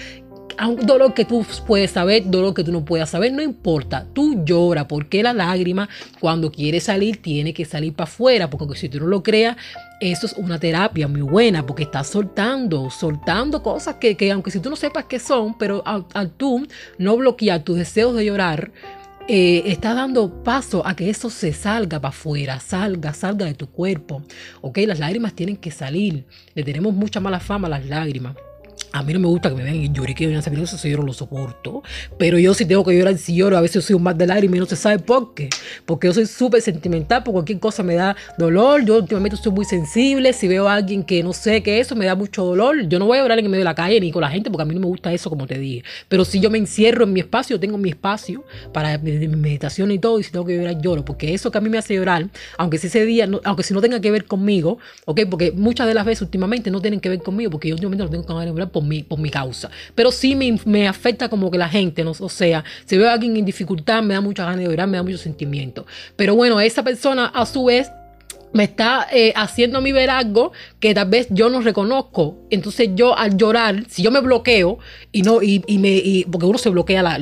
dolor 0.82 1.14
que 1.14 1.24
tú 1.24 1.44
puedes 1.66 1.90
saber, 1.90 2.30
dolor 2.30 2.54
que 2.54 2.64
tú 2.64 2.72
no 2.72 2.84
puedas 2.84 3.10
saber, 3.10 3.32
no 3.32 3.42
importa. 3.42 4.06
Tú 4.12 4.44
llora 4.44 4.86
porque 4.86 5.22
la 5.22 5.32
lágrima 5.32 5.88
cuando 6.20 6.50
quiere 6.50 6.80
salir 6.80 7.20
tiene 7.20 7.52
que 7.52 7.64
salir 7.64 7.94
para 7.94 8.08
afuera, 8.08 8.50
porque 8.50 8.76
si 8.76 8.88
tú 8.88 9.00
no 9.00 9.06
lo 9.06 9.22
creas, 9.22 9.56
eso 10.00 10.26
es 10.26 10.34
una 10.34 10.58
terapia 10.58 11.08
muy 11.08 11.22
buena 11.22 11.64
porque 11.64 11.84
estás 11.84 12.08
soltando, 12.08 12.90
soltando 12.90 13.62
cosas 13.62 13.96
que, 13.96 14.30
aunque 14.30 14.50
si 14.50 14.60
tú 14.60 14.70
no 14.70 14.76
sepas 14.76 15.04
qué 15.04 15.18
son, 15.18 15.56
pero 15.58 15.82
al, 15.86 16.30
tú 16.36 16.66
no 16.98 17.16
bloquear 17.16 17.62
tus 17.62 17.76
deseos 17.76 18.14
de 18.14 18.24
llorar, 18.24 18.70
eh, 19.26 19.62
estás 19.66 19.96
dando 19.96 20.42
paso 20.42 20.86
a 20.86 20.94
que 20.94 21.08
eso 21.08 21.30
se 21.30 21.52
salga 21.52 21.98
para 22.00 22.10
afuera, 22.10 22.60
salga, 22.60 23.14
salga 23.14 23.46
de 23.46 23.54
tu 23.54 23.68
cuerpo. 23.70 24.22
Ok, 24.60 24.78
las 24.86 24.98
lágrimas 24.98 25.34
tienen 25.34 25.56
que 25.56 25.70
salir. 25.70 26.26
Le 26.54 26.62
tenemos 26.62 26.92
mucha 26.94 27.20
mala 27.20 27.40
fama 27.40 27.68
a 27.68 27.70
las 27.70 27.86
lágrimas. 27.86 28.36
A 28.94 29.02
mí 29.02 29.12
no 29.12 29.18
me 29.18 29.26
gusta 29.26 29.48
que 29.48 29.56
me 29.56 29.64
vean 29.64 29.74
en 29.74 29.92
lloriqueo 29.92 30.30
y 30.30 30.34
en 30.34 30.38
eso 30.38 30.88
yo 30.88 30.98
no 30.98 31.02
lo 31.02 31.12
soporto. 31.12 31.82
Pero 32.16 32.38
yo 32.38 32.54
sí 32.54 32.64
tengo 32.64 32.84
que 32.84 32.96
llorar 32.96 33.18
si 33.18 33.34
lloro. 33.34 33.58
A 33.58 33.60
veces 33.60 33.84
soy 33.84 33.96
un 33.96 34.04
más 34.04 34.16
de 34.16 34.24
lágrimas 34.24 34.56
y 34.56 34.60
no 34.60 34.66
se 34.66 34.76
sabe 34.76 35.00
por 35.00 35.34
qué. 35.34 35.50
Porque 35.84 36.06
yo 36.06 36.14
soy 36.14 36.26
súper 36.26 36.62
sentimental, 36.62 37.24
por 37.24 37.32
cualquier 37.32 37.58
cosa 37.58 37.82
me 37.82 37.96
da 37.96 38.14
dolor. 38.38 38.84
Yo 38.84 38.98
últimamente 38.98 39.36
soy 39.36 39.50
muy 39.50 39.64
sensible. 39.64 40.32
Si 40.32 40.46
veo 40.46 40.68
a 40.68 40.74
alguien 40.74 41.02
que 41.02 41.24
no 41.24 41.32
sé 41.32 41.60
qué 41.64 41.80
eso, 41.80 41.96
me 41.96 42.06
da 42.06 42.14
mucho 42.14 42.44
dolor. 42.44 42.86
Yo 42.86 43.00
no 43.00 43.06
voy 43.06 43.18
a 43.18 43.22
llorar 43.22 43.40
en 43.40 43.46
medio 43.46 43.58
de 43.58 43.64
la 43.64 43.74
calle 43.74 44.00
ni 44.00 44.12
con 44.12 44.22
la 44.22 44.30
gente 44.30 44.48
porque 44.48 44.62
a 44.62 44.64
mí 44.64 44.74
no 44.74 44.82
me 44.82 44.86
gusta 44.86 45.12
eso, 45.12 45.28
como 45.28 45.48
te 45.48 45.58
dije. 45.58 45.82
Pero 46.08 46.24
si 46.24 46.38
yo 46.38 46.48
me 46.48 46.58
encierro 46.58 47.02
en 47.02 47.12
mi 47.12 47.18
espacio, 47.18 47.58
tengo 47.58 47.76
mi 47.76 47.88
espacio 47.88 48.44
para 48.72 48.96
mi, 48.98 49.26
meditación 49.26 49.90
y 49.90 49.98
todo. 49.98 50.20
Y 50.20 50.22
si 50.22 50.30
tengo 50.30 50.44
que 50.44 50.56
llorar, 50.56 50.80
lloro. 50.80 51.04
Porque 51.04 51.34
eso 51.34 51.50
que 51.50 51.58
a 51.58 51.60
mí 51.60 51.68
me 51.68 51.78
hace 51.78 51.96
llorar, 51.96 52.28
aunque 52.58 52.78
si 52.78 52.86
ese 52.86 53.04
día, 53.04 53.28
aunque 53.42 53.64
si 53.64 53.74
no 53.74 53.80
tenga 53.80 54.00
que 54.00 54.12
ver 54.12 54.26
conmigo, 54.26 54.78
¿ok? 55.04 55.22
Porque 55.28 55.50
muchas 55.50 55.88
de 55.88 55.94
las 55.94 56.06
veces 56.06 56.22
últimamente 56.22 56.70
no 56.70 56.80
tienen 56.80 57.00
que 57.00 57.08
ver 57.08 57.24
conmigo 57.24 57.50
porque 57.50 57.70
yo 57.70 57.74
últimamente 57.74 58.04
no 58.04 58.10
tengo 58.10 58.24
que 58.24 58.46
llorar 58.46 58.70
por 58.70 58.83
mi, 58.84 59.02
por 59.02 59.18
mi 59.18 59.30
causa. 59.30 59.70
Pero 59.94 60.12
sí 60.12 60.34
me, 60.34 60.58
me, 60.64 60.88
afecta 60.88 61.28
como 61.28 61.50
que 61.50 61.58
la 61.58 61.68
gente, 61.68 62.04
¿no? 62.04 62.12
o 62.18 62.28
sea, 62.28 62.64
si 62.84 62.96
veo 62.96 63.08
a 63.08 63.14
alguien 63.14 63.36
en 63.36 63.44
dificultad, 63.44 64.02
me 64.02 64.14
da 64.14 64.20
mucha 64.20 64.44
ganas 64.44 64.58
de 64.58 64.64
llorar, 64.64 64.88
me 64.88 64.96
da 64.96 65.02
mucho 65.02 65.18
sentimiento. 65.18 65.86
Pero 66.16 66.34
bueno, 66.36 66.60
esa 66.60 66.82
persona 66.82 67.26
a 67.26 67.46
su 67.46 67.64
vez 67.64 67.90
me 68.54 68.62
está 68.62 69.08
eh, 69.12 69.32
haciendo 69.34 69.78
a 69.78 69.80
mí 69.80 69.90
ver 69.90 70.08
algo 70.08 70.52
que 70.78 70.94
tal 70.94 71.10
vez 71.10 71.26
yo 71.30 71.50
no 71.50 71.60
reconozco. 71.60 72.38
Entonces 72.50 72.90
yo 72.94 73.18
al 73.18 73.36
llorar, 73.36 73.84
si 73.88 74.02
yo 74.02 74.12
me 74.12 74.20
bloqueo 74.20 74.78
y 75.10 75.22
no, 75.22 75.42
y, 75.42 75.60
me, 75.78 76.24
porque 76.30 76.46
uno 76.46 76.56
se 76.56 76.70
bloquea 76.70 77.16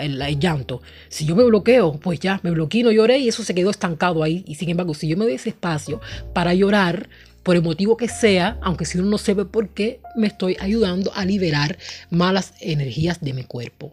el, 0.00 0.38
llanto. 0.38 0.80
Si 1.08 1.26
yo 1.26 1.34
me 1.34 1.42
bloqueo, 1.42 1.98
pues 1.98 2.20
ya, 2.20 2.38
me 2.44 2.52
bloqueé, 2.52 2.84
no 2.84 2.92
lloré 2.92 3.18
y 3.18 3.28
eso 3.28 3.42
se 3.42 3.56
quedó 3.56 3.70
estancado 3.70 4.22
ahí. 4.22 4.44
Y 4.46 4.54
sin 4.54 4.70
embargo, 4.70 4.94
si 4.94 5.08
yo 5.08 5.16
me 5.16 5.24
doy 5.24 5.34
ese 5.34 5.48
espacio 5.48 6.00
para 6.32 6.54
llorar, 6.54 7.08
por 7.42 7.56
el 7.56 7.62
motivo 7.62 7.96
que 7.96 8.08
sea, 8.08 8.58
aunque 8.62 8.84
si 8.84 8.98
uno 8.98 9.08
no 9.08 9.18
sabe 9.18 9.44
por 9.44 9.70
qué, 9.70 10.00
me 10.16 10.26
estoy 10.26 10.56
ayudando 10.60 11.12
a 11.14 11.24
liberar 11.24 11.78
malas 12.10 12.54
energías 12.60 13.20
de 13.20 13.32
mi 13.32 13.44
cuerpo. 13.44 13.92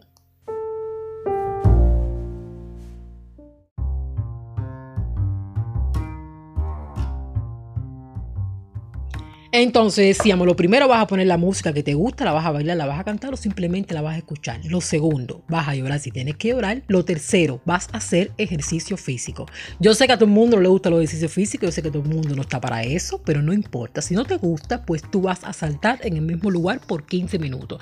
Entonces 9.58 10.18
decíamos, 10.18 10.46
lo 10.46 10.54
primero 10.54 10.86
vas 10.86 11.00
a 11.00 11.06
poner 11.06 11.26
la 11.26 11.38
música 11.38 11.72
que 11.72 11.82
te 11.82 11.94
gusta, 11.94 12.26
la 12.26 12.32
vas 12.32 12.44
a 12.44 12.50
bailar, 12.50 12.76
la 12.76 12.84
vas 12.84 13.00
a 13.00 13.04
cantar 13.04 13.32
o 13.32 13.38
simplemente 13.38 13.94
la 13.94 14.02
vas 14.02 14.16
a 14.16 14.18
escuchar. 14.18 14.60
Lo 14.66 14.82
segundo, 14.82 15.44
vas 15.48 15.66
a 15.66 15.74
llorar 15.74 15.98
si 15.98 16.10
tienes 16.10 16.36
que 16.36 16.48
llorar. 16.48 16.82
Lo 16.88 17.06
tercero, 17.06 17.62
vas 17.64 17.88
a 17.90 17.96
hacer 17.96 18.32
ejercicio 18.36 18.98
físico. 18.98 19.46
Yo 19.80 19.94
sé 19.94 20.06
que 20.06 20.12
a 20.12 20.18
todo 20.18 20.26
el 20.26 20.32
mundo 20.32 20.60
le 20.60 20.68
gusta 20.68 20.90
los 20.90 20.98
ejercicios 20.98 21.32
físicos, 21.32 21.68
yo 21.68 21.72
sé 21.72 21.80
que 21.80 21.90
todo 21.90 22.02
el 22.02 22.08
mundo 22.10 22.36
no 22.36 22.42
está 22.42 22.60
para 22.60 22.82
eso, 22.82 23.22
pero 23.24 23.40
no 23.40 23.54
importa. 23.54 24.02
Si 24.02 24.14
no 24.14 24.26
te 24.26 24.36
gusta, 24.36 24.84
pues 24.84 25.00
tú 25.10 25.22
vas 25.22 25.42
a 25.42 25.54
saltar 25.54 26.00
en 26.02 26.16
el 26.16 26.22
mismo 26.22 26.50
lugar 26.50 26.80
por 26.86 27.06
15 27.06 27.38
minutos 27.38 27.80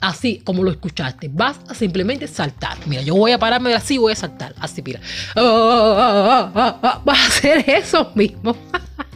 así 0.00 0.42
como 0.44 0.62
lo 0.62 0.70
escuchaste. 0.70 1.28
Vas 1.32 1.58
a 1.68 1.74
simplemente 1.74 2.28
saltar. 2.28 2.78
Mira, 2.86 3.02
yo 3.02 3.16
voy 3.16 3.32
a 3.32 3.38
pararme 3.38 3.74
así, 3.74 3.98
voy 3.98 4.12
a 4.12 4.16
saltar. 4.16 4.54
Así, 4.60 4.80
mira. 4.82 5.00
Ah, 5.34 7.02
vas 7.04 7.18
a 7.18 7.26
hacer 7.26 7.64
eso 7.68 8.12
mismo. 8.14 8.54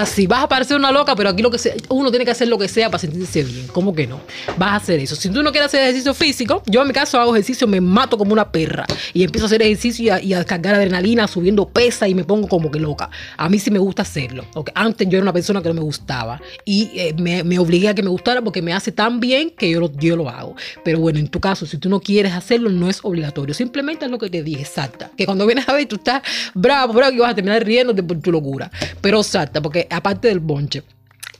así. 0.00 0.26
Vas 0.26 0.44
a 0.44 0.48
parecer 0.48 0.76
una 0.76 0.90
loca, 0.90 1.14
pero 1.14 1.28
aquí 1.28 1.42
lo 1.42 1.50
que 1.50 1.58
sea, 1.58 1.74
uno 1.88 2.10
tiene 2.10 2.24
que 2.24 2.30
hacer 2.30 2.48
lo 2.48 2.58
que 2.58 2.68
sea 2.68 2.90
para 2.90 2.98
sentirse 2.98 3.42
bien. 3.44 3.66
¿Cómo 3.68 3.94
que 3.94 4.06
no? 4.06 4.20
Vas 4.56 4.70
a 4.70 4.76
hacer 4.76 5.00
eso. 5.00 5.16
Si 5.16 5.28
tú 5.28 5.42
no 5.42 5.52
quieres 5.52 5.66
hacer 5.66 5.82
ejercicio 5.82 6.14
físico, 6.14 6.62
yo 6.66 6.82
en 6.82 6.88
mi 6.88 6.94
caso 6.94 7.20
hago 7.20 7.34
ejercicio, 7.34 7.66
me 7.66 7.80
mato 7.80 8.16
como 8.16 8.32
una 8.32 8.50
perra 8.50 8.86
y 9.12 9.22
empiezo 9.22 9.46
a 9.46 9.48
hacer 9.48 9.62
ejercicio 9.62 10.18
y 10.22 10.32
a, 10.32 10.38
descargar 10.38 10.74
adrenalina, 10.74 11.26
subiendo 11.28 11.68
pesa 11.68 12.08
y 12.08 12.14
me 12.14 12.24
pongo 12.24 12.48
como 12.48 12.70
que 12.70 12.78
loca. 12.78 13.10
A 13.36 13.48
mí 13.48 13.58
sí 13.58 13.70
me 13.70 13.78
gusta 13.78 14.02
hacerlo. 14.02 14.44
Antes 14.74 15.08
yo 15.08 15.18
era 15.18 15.22
una 15.22 15.32
persona 15.32 15.62
que 15.62 15.68
no 15.68 15.74
me 15.74 15.80
gustaba 15.80 16.40
y 16.64 16.90
eh, 16.94 17.14
me, 17.18 17.58
obligué 17.58 17.88
a 17.88 17.94
que 17.94 18.02
me 18.02 18.10
gustara 18.10 18.42
porque 18.42 18.62
me 18.62 18.72
hace 18.72 18.92
tan 18.92 19.20
bien 19.20 19.50
que 19.50 19.70
yo 19.70 20.16
lo, 20.16 20.28
hago. 20.28 20.56
Pero 20.84 21.00
bueno, 21.00 21.18
en 21.18 21.28
tu 21.28 21.40
caso, 21.40 21.66
si 21.66 21.76
tú 21.78 21.88
no 21.88 22.00
quieres 22.00 22.32
hacerlo, 22.32 22.70
no 22.70 22.88
es 22.88 23.00
obligatorio. 23.02 23.54
Simplemente 23.54 24.04
es 24.04 24.10
lo 24.10 24.18
que 24.18 24.30
te 24.30 24.42
dije, 24.42 24.64
salta. 24.64 25.10
Que 25.16 25.26
cuando 25.26 25.46
vienes 25.46 25.68
a 25.68 25.72
ver, 25.72 25.86
tú 25.86 25.96
estás 25.96 26.22
bravo, 26.54 26.92
bravo, 26.92 27.12
y 27.12 27.18
vas 27.18 27.32
a 27.32 27.34
terminar 27.34 27.64
riéndote 27.64 28.02
por 28.02 28.18
tu 28.20 28.32
locura. 28.32 28.70
Pero 29.00 29.22
salta, 29.22 29.60
porque 29.60 29.81
aparte 29.90 30.28
del 30.28 30.40
bonche, 30.40 30.82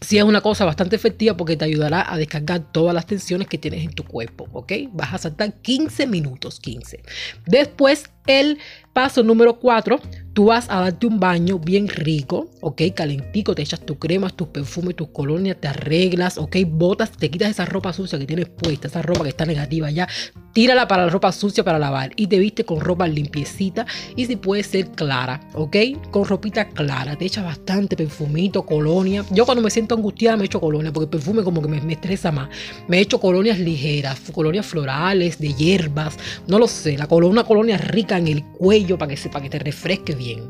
sí 0.00 0.18
es 0.18 0.24
una 0.24 0.40
cosa 0.40 0.64
bastante 0.64 0.96
efectiva 0.96 1.36
porque 1.36 1.56
te 1.56 1.64
ayudará 1.64 2.12
a 2.12 2.16
descargar 2.16 2.72
todas 2.72 2.94
las 2.94 3.06
tensiones 3.06 3.48
que 3.48 3.58
tienes 3.58 3.84
en 3.84 3.92
tu 3.92 4.04
cuerpo, 4.04 4.48
¿ok? 4.52 4.72
Vas 4.92 5.14
a 5.14 5.18
saltar 5.18 5.54
15 5.54 6.06
minutos, 6.06 6.60
15. 6.60 7.02
Después, 7.46 8.10
el 8.26 8.58
paso 8.92 9.22
número 9.22 9.58
4, 9.58 10.00
tú 10.32 10.46
vas 10.46 10.68
a 10.70 10.80
darte 10.80 11.06
un 11.06 11.18
baño 11.18 11.58
bien 11.58 11.88
rico, 11.88 12.50
¿ok? 12.60 12.82
Calentico, 12.94 13.54
te 13.54 13.62
echas 13.62 13.80
tus 13.80 13.98
cremas, 13.98 14.34
tus 14.34 14.48
perfumes, 14.48 14.96
tus 14.96 15.08
colonias, 15.08 15.56
te 15.60 15.68
arreglas, 15.68 16.38
¿ok? 16.38 16.56
Botas, 16.66 17.12
te 17.12 17.30
quitas 17.30 17.50
esa 17.50 17.64
ropa 17.64 17.92
sucia 17.92 18.18
que 18.18 18.26
tienes 18.26 18.48
puesta, 18.48 18.88
esa 18.88 19.02
ropa 19.02 19.22
que 19.22 19.30
está 19.30 19.46
negativa 19.46 19.90
ya, 19.90 20.08
tírala 20.52 20.88
para 20.88 21.04
la 21.04 21.10
ropa 21.10 21.32
sucia 21.32 21.64
para 21.64 21.78
lavar 21.78 22.12
y 22.16 22.26
te 22.26 22.38
viste 22.38 22.64
con 22.64 22.80
ropa 22.80 23.06
limpiecita 23.06 23.86
y 24.16 24.26
si 24.26 24.36
puede 24.36 24.62
ser 24.62 24.90
clara, 24.90 25.40
¿ok? 25.54 25.76
Con 26.10 26.24
ropita 26.24 26.68
clara, 26.68 27.16
te 27.16 27.24
echas 27.24 27.44
bastante 27.44 27.96
perfumito, 27.96 28.64
colonia. 28.64 29.24
Yo 29.30 29.46
cuando 29.46 29.62
me 29.62 29.70
siento 29.70 29.94
angustiada 29.94 30.36
me 30.36 30.44
echo 30.44 30.60
colonia 30.60 30.92
porque 30.92 31.04
el 31.04 31.10
perfume 31.10 31.42
como 31.42 31.62
que 31.62 31.68
me, 31.68 31.92
estresa 31.92 32.30
más. 32.30 32.48
Me 32.88 33.00
echo 33.00 33.20
colonias 33.20 33.58
ligeras, 33.58 34.20
colonias 34.32 34.66
florales, 34.66 35.38
de 35.38 35.54
hierbas, 35.54 36.16
no 36.46 36.58
lo 36.58 36.66
sé, 36.66 36.96
la 36.98 37.06
una 37.12 37.44
colonia 37.44 37.76
rica 37.76 38.11
en 38.18 38.28
el 38.28 38.44
cuello 38.44 38.98
para 38.98 39.10
que, 39.10 39.16
sepa 39.16 39.40
que 39.40 39.50
te 39.50 39.58
refresque 39.58 40.14
bien. 40.14 40.42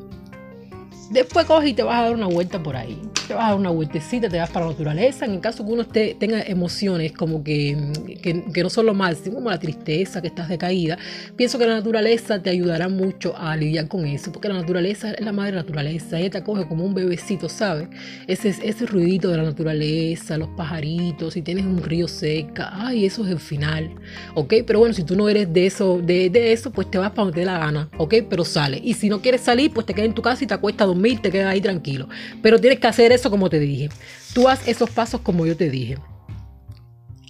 Después 1.10 1.46
coges 1.46 1.70
y 1.70 1.74
te 1.74 1.82
vas 1.82 1.98
a 1.98 2.02
dar 2.04 2.14
una 2.14 2.26
vuelta 2.26 2.62
por 2.62 2.76
ahí. 2.76 2.98
Te 3.26 3.34
vas 3.34 3.44
a 3.44 3.48
dar 3.50 3.56
una 3.56 3.70
vueltecita, 3.70 4.28
te 4.28 4.38
vas 4.38 4.50
para 4.50 4.66
la 4.66 4.72
naturaleza. 4.72 5.24
En 5.24 5.32
el 5.32 5.40
caso 5.40 5.64
que 5.64 5.72
uno 5.72 5.84
tenga 5.84 6.42
emociones 6.42 7.12
como 7.12 7.44
que, 7.44 7.76
que, 8.20 8.62
no 8.62 8.68
son 8.68 8.86
lo 8.86 8.94
más, 8.94 9.18
como 9.32 9.50
la 9.50 9.58
tristeza, 9.58 10.20
que 10.20 10.28
estás 10.28 10.48
decaída, 10.48 10.98
pienso 11.36 11.58
que 11.58 11.66
la 11.66 11.74
naturaleza 11.74 12.42
te 12.42 12.50
ayudará 12.50 12.88
mucho 12.88 13.36
a 13.36 13.56
lidiar 13.56 13.88
con 13.88 14.04
eso. 14.06 14.32
Porque 14.32 14.48
la 14.48 14.54
naturaleza 14.54 15.12
es 15.12 15.24
la 15.24 15.32
madre 15.32 15.52
naturaleza. 15.52 16.18
Ella 16.18 16.30
te 16.30 16.38
acoge 16.38 16.66
como 16.66 16.84
un 16.84 16.94
bebecito, 16.94 17.48
¿sabes? 17.48 17.88
Ese, 18.26 18.48
ese 18.48 18.86
ruidito 18.86 19.30
de 19.30 19.36
la 19.36 19.44
naturaleza, 19.44 20.36
los 20.36 20.48
pajaritos, 20.50 21.34
si 21.34 21.42
tienes 21.42 21.64
un 21.64 21.82
río 21.82 22.08
seca, 22.08 22.70
ay, 22.72 23.06
eso 23.06 23.24
es 23.24 23.30
el 23.30 23.38
final. 23.38 23.90
¿Ok? 24.34 24.54
Pero 24.66 24.80
bueno, 24.80 24.94
si 24.94 25.04
tú 25.04 25.14
no 25.16 25.28
eres 25.28 25.52
de 25.52 25.66
eso, 25.66 26.00
de, 26.02 26.28
de 26.28 26.52
eso, 26.52 26.70
pues 26.72 26.90
te 26.90 26.98
vas 26.98 27.10
para 27.10 27.24
donde 27.24 27.34
te 27.34 27.40
dé 27.40 27.46
la 27.46 27.58
gana. 27.58 27.88
¿Ok? 27.98 28.14
Pero 28.28 28.44
sale. 28.44 28.80
Y 28.82 28.94
si 28.94 29.08
no 29.08 29.20
quieres 29.20 29.42
salir, 29.42 29.72
pues 29.72 29.86
te 29.86 29.94
quedas 29.94 30.08
en 30.08 30.14
tu 30.14 30.22
casa 30.22 30.42
y 30.42 30.46
te 30.46 30.54
acuestas 30.54 30.84
a 30.84 30.86
dormir 30.86 31.12
te 31.20 31.30
quedas 31.30 31.48
ahí 31.48 31.60
tranquilo. 31.60 32.08
Pero 32.42 32.58
tienes 32.58 32.78
que 32.78 32.86
hacer 32.86 33.11
eso 33.12 33.30
como 33.30 33.48
te 33.50 33.58
dije. 33.58 33.88
Tú 34.34 34.48
haz 34.48 34.66
esos 34.66 34.90
pasos 34.90 35.20
como 35.20 35.46
yo 35.46 35.56
te 35.56 35.70
dije. 35.70 35.96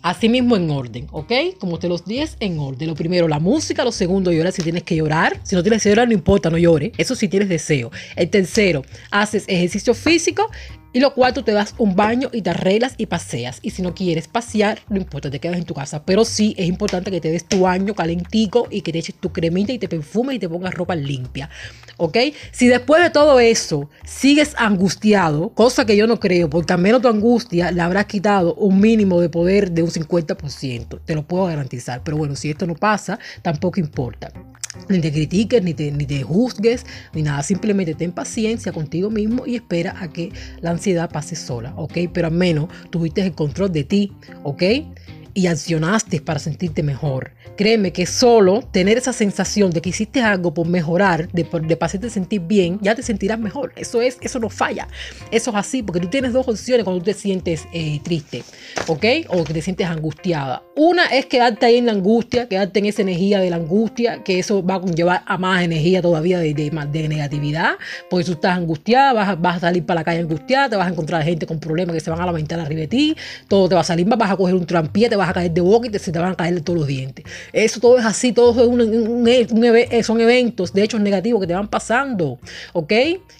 Así 0.02 0.28
mismo 0.28 0.56
en 0.56 0.68
orden, 0.68 1.06
¿ok? 1.12 1.32
Como 1.60 1.78
te 1.78 1.88
los 1.88 2.04
dije, 2.04 2.26
en 2.40 2.58
orden. 2.58 2.88
Lo 2.88 2.96
primero, 2.96 3.28
la 3.28 3.38
música. 3.38 3.84
Lo 3.84 3.92
segundo, 3.92 4.32
llorar 4.32 4.52
si 4.52 4.60
tienes 4.62 4.82
que 4.82 4.96
llorar. 4.96 5.38
Si 5.44 5.54
no 5.54 5.62
tienes 5.62 5.82
que 5.82 5.90
llorar, 5.90 6.08
no 6.08 6.14
importa, 6.14 6.50
no 6.50 6.58
llores. 6.58 6.90
Eso 6.98 7.14
sí 7.14 7.28
tienes 7.28 7.48
deseo. 7.48 7.92
El 8.16 8.28
tercero, 8.28 8.84
haces 9.12 9.44
ejercicio 9.46 9.94
físico. 9.94 10.50
Y 10.94 11.00
lo 11.00 11.14
cuarto, 11.14 11.42
te 11.42 11.52
das 11.52 11.74
un 11.78 11.96
baño 11.96 12.28
y 12.32 12.42
te 12.42 12.50
arreglas 12.50 12.94
y 12.98 13.06
paseas. 13.06 13.60
Y 13.62 13.70
si 13.70 13.80
no 13.80 13.94
quieres 13.94 14.28
pasear, 14.28 14.80
no 14.90 14.98
importa, 14.98 15.30
te 15.30 15.40
quedas 15.40 15.56
en 15.56 15.64
tu 15.64 15.72
casa. 15.72 16.04
Pero 16.04 16.26
sí 16.26 16.54
es 16.58 16.66
importante 16.66 17.10
que 17.10 17.20
te 17.20 17.30
des 17.30 17.46
tu 17.46 17.60
baño 17.60 17.94
calentico 17.94 18.68
y 18.70 18.82
que 18.82 18.92
te 18.92 18.98
eches 18.98 19.14
tu 19.14 19.32
cremita 19.32 19.72
y 19.72 19.78
te 19.78 19.88
perfumes 19.88 20.36
y 20.36 20.38
te 20.38 20.50
pongas 20.50 20.74
ropa 20.74 20.94
limpia. 20.94 21.48
¿Ok? 21.96 22.18
Si 22.50 22.68
después 22.68 23.02
de 23.02 23.08
todo 23.08 23.40
eso 23.40 23.88
sigues 24.04 24.54
angustiado, 24.58 25.48
cosa 25.54 25.86
que 25.86 25.96
yo 25.96 26.06
no 26.06 26.20
creo, 26.20 26.50
porque 26.50 26.74
al 26.74 26.80
menos 26.80 27.00
tu 27.00 27.08
angustia 27.08 27.70
le 27.70 27.80
habrás 27.80 28.04
quitado 28.04 28.54
un 28.56 28.78
mínimo 28.78 29.18
de 29.20 29.30
poder 29.30 29.72
de 29.72 29.82
un 29.82 29.90
50%. 29.90 31.00
Te 31.06 31.14
lo 31.14 31.26
puedo 31.26 31.46
garantizar. 31.46 32.02
Pero 32.04 32.18
bueno, 32.18 32.36
si 32.36 32.50
esto 32.50 32.66
no 32.66 32.74
pasa, 32.74 33.18
tampoco 33.40 33.80
importa 33.80 34.30
ni 34.88 35.00
te 35.00 35.12
critiques, 35.12 35.62
ni 35.62 35.74
te, 35.74 35.90
ni 35.90 36.06
te 36.06 36.22
juzgues, 36.22 36.84
ni 37.12 37.22
nada. 37.22 37.42
Simplemente 37.42 37.94
ten 37.94 38.12
paciencia 38.12 38.72
contigo 38.72 39.10
mismo 39.10 39.46
y 39.46 39.56
espera 39.56 39.94
a 40.00 40.12
que 40.12 40.32
la 40.60 40.70
ansiedad 40.70 41.10
pase 41.10 41.36
sola, 41.36 41.74
¿ok? 41.76 41.98
Pero 42.12 42.28
al 42.28 42.34
menos 42.34 42.68
tuviste 42.90 43.22
el 43.22 43.32
control 43.32 43.72
de 43.72 43.84
ti, 43.84 44.12
¿ok? 44.42 44.62
Y 45.34 45.46
accionaste 45.46 46.20
para 46.20 46.38
sentirte 46.38 46.82
mejor. 46.82 47.32
Créeme 47.56 47.92
que 47.92 48.06
solo 48.06 48.62
tener 48.70 48.98
esa 48.98 49.12
sensación 49.12 49.70
de 49.70 49.80
que 49.80 49.90
hiciste 49.90 50.22
algo 50.22 50.54
por 50.54 50.66
mejorar, 50.66 51.28
de, 51.32 51.44
de 51.44 51.78
hacerte 51.80 52.10
sentir 52.10 52.40
bien, 52.42 52.78
ya 52.80 52.94
te 52.94 53.02
sentirás 53.02 53.38
mejor. 53.38 53.72
Eso 53.76 54.00
es, 54.00 54.18
eso 54.20 54.38
no 54.38 54.48
falla. 54.48 54.88
Eso 55.30 55.50
es 55.50 55.56
así, 55.56 55.82
porque 55.82 56.00
tú 56.00 56.08
tienes 56.08 56.32
dos 56.32 56.48
opciones 56.48 56.84
cuando 56.84 57.00
tú 57.00 57.06
te 57.06 57.14
sientes 57.14 57.66
eh, 57.72 58.00
triste, 58.02 58.42
¿ok? 58.86 59.04
O 59.28 59.44
que 59.44 59.52
te 59.52 59.62
sientes 59.62 59.86
angustiada. 59.86 60.62
Una 60.76 61.06
es 61.06 61.26
quedarte 61.26 61.66
ahí 61.66 61.76
en 61.76 61.86
la 61.86 61.92
angustia, 61.92 62.48
quedarte 62.48 62.78
en 62.78 62.86
esa 62.86 63.02
energía 63.02 63.40
de 63.40 63.50
la 63.50 63.56
angustia, 63.56 64.22
que 64.24 64.38
eso 64.38 64.64
va 64.64 64.76
a 64.76 64.80
conllevar 64.80 65.22
a 65.26 65.38
más 65.38 65.62
energía 65.62 66.00
todavía 66.00 66.38
de, 66.38 66.54
de, 66.54 66.70
de 66.70 67.08
negatividad, 67.08 67.72
porque 68.08 68.24
tú 68.24 68.32
estás 68.32 68.56
angustiada, 68.56 69.12
vas, 69.12 69.40
vas 69.40 69.56
a 69.56 69.60
salir 69.60 69.84
para 69.84 70.00
la 70.00 70.04
calle 70.04 70.20
angustiada, 70.20 70.70
te 70.70 70.76
vas 70.76 70.86
a 70.86 70.90
encontrar 70.90 71.22
gente 71.22 71.46
con 71.46 71.58
problemas 71.60 71.94
que 71.94 72.00
se 72.00 72.10
van 72.10 72.20
a 72.20 72.26
lamentar 72.26 72.58
arriba 72.60 72.80
de 72.82 72.88
ti, 72.88 73.16
todo 73.48 73.68
te 73.68 73.74
va 73.74 73.82
a 73.82 73.84
salir, 73.84 74.06
vas 74.06 74.30
a 74.30 74.36
coger 74.36 74.54
un 74.54 74.66
trampié, 74.66 75.08
te 75.08 75.16
vas 75.22 75.30
a 75.30 75.34
caer 75.34 75.52
de 75.52 75.60
boca 75.60 75.86
y 75.86 75.90
te, 75.90 75.98
se 75.98 76.12
te 76.12 76.18
van 76.18 76.32
a 76.32 76.34
caer 76.34 76.60
todos 76.60 76.80
los 76.80 76.88
dientes. 76.88 77.24
Eso 77.52 77.80
todo 77.80 77.98
es 77.98 78.04
así, 78.04 78.32
todo 78.32 78.52
son 78.54 80.20
eventos 80.20 80.72
de 80.72 80.82
hechos 80.82 81.00
negativos 81.00 81.40
que 81.40 81.46
te 81.46 81.54
van 81.54 81.68
pasando, 81.68 82.38
¿ok? 82.72 82.92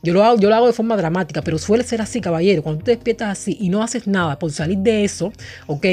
Yo 0.03 0.13
lo, 0.13 0.25
hago, 0.25 0.39
yo 0.39 0.49
lo 0.49 0.55
hago 0.55 0.67
de 0.67 0.73
forma 0.73 0.97
dramática, 0.97 1.43
pero 1.43 1.59
suele 1.59 1.85
ser 1.85 2.01
así, 2.01 2.21
caballero. 2.21 2.63
Cuando 2.63 2.85
te 2.85 2.93
despiertas 2.93 3.31
así 3.31 3.57
y 3.61 3.69
no 3.69 3.83
haces 3.83 4.07
nada 4.07 4.39
por 4.39 4.51
salir 4.53 4.79
de 4.79 5.05
eso, 5.05 5.33
¿ok? 5.67 5.87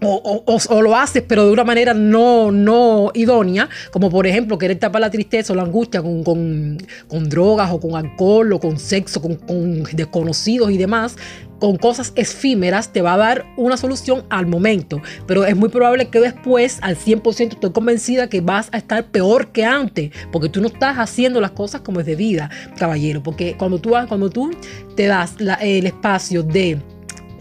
O, 0.00 0.42
o, 0.68 0.82
lo 0.82 0.96
haces, 0.96 1.22
pero 1.26 1.46
de 1.46 1.52
una 1.52 1.64
manera 1.64 1.94
no, 1.94 2.50
no 2.50 3.10
idónea, 3.14 3.68
como 3.90 4.10
por 4.10 4.26
ejemplo 4.26 4.58
querer 4.58 4.78
tapar 4.78 5.00
la 5.00 5.10
tristeza 5.10 5.52
o 5.52 5.56
la 5.56 5.62
angustia 5.62 6.02
con, 6.02 6.24
con, 6.24 6.78
con 7.08 7.28
drogas 7.28 7.70
o 7.70 7.80
con 7.80 7.94
alcohol 7.94 8.52
o 8.52 8.60
con 8.60 8.78
sexo, 8.78 9.20
con, 9.20 9.84
desconocidos 9.92 10.70
y 10.70 10.78
demás, 10.78 11.16
con 11.62 11.76
cosas 11.76 12.12
efímeras, 12.16 12.92
te 12.92 13.02
va 13.02 13.14
a 13.14 13.16
dar 13.16 13.46
una 13.56 13.76
solución 13.76 14.24
al 14.30 14.48
momento. 14.48 15.00
Pero 15.28 15.44
es 15.44 15.54
muy 15.54 15.68
probable 15.68 16.08
que 16.08 16.18
después, 16.18 16.80
al 16.82 16.96
100%, 16.96 17.52
estoy 17.52 17.70
convencida 17.70 18.28
que 18.28 18.40
vas 18.40 18.68
a 18.72 18.78
estar 18.78 19.04
peor 19.12 19.52
que 19.52 19.64
antes, 19.64 20.10
porque 20.32 20.48
tú 20.48 20.60
no 20.60 20.66
estás 20.66 20.98
haciendo 20.98 21.40
las 21.40 21.52
cosas 21.52 21.82
como 21.82 22.00
es 22.00 22.06
debida, 22.06 22.50
caballero. 22.76 23.22
Porque 23.22 23.54
cuando 23.56 23.78
tú, 23.78 23.90
cuando 24.08 24.28
tú 24.28 24.50
te 24.96 25.06
das 25.06 25.36
el 25.60 25.86
espacio 25.86 26.42
de 26.42 26.80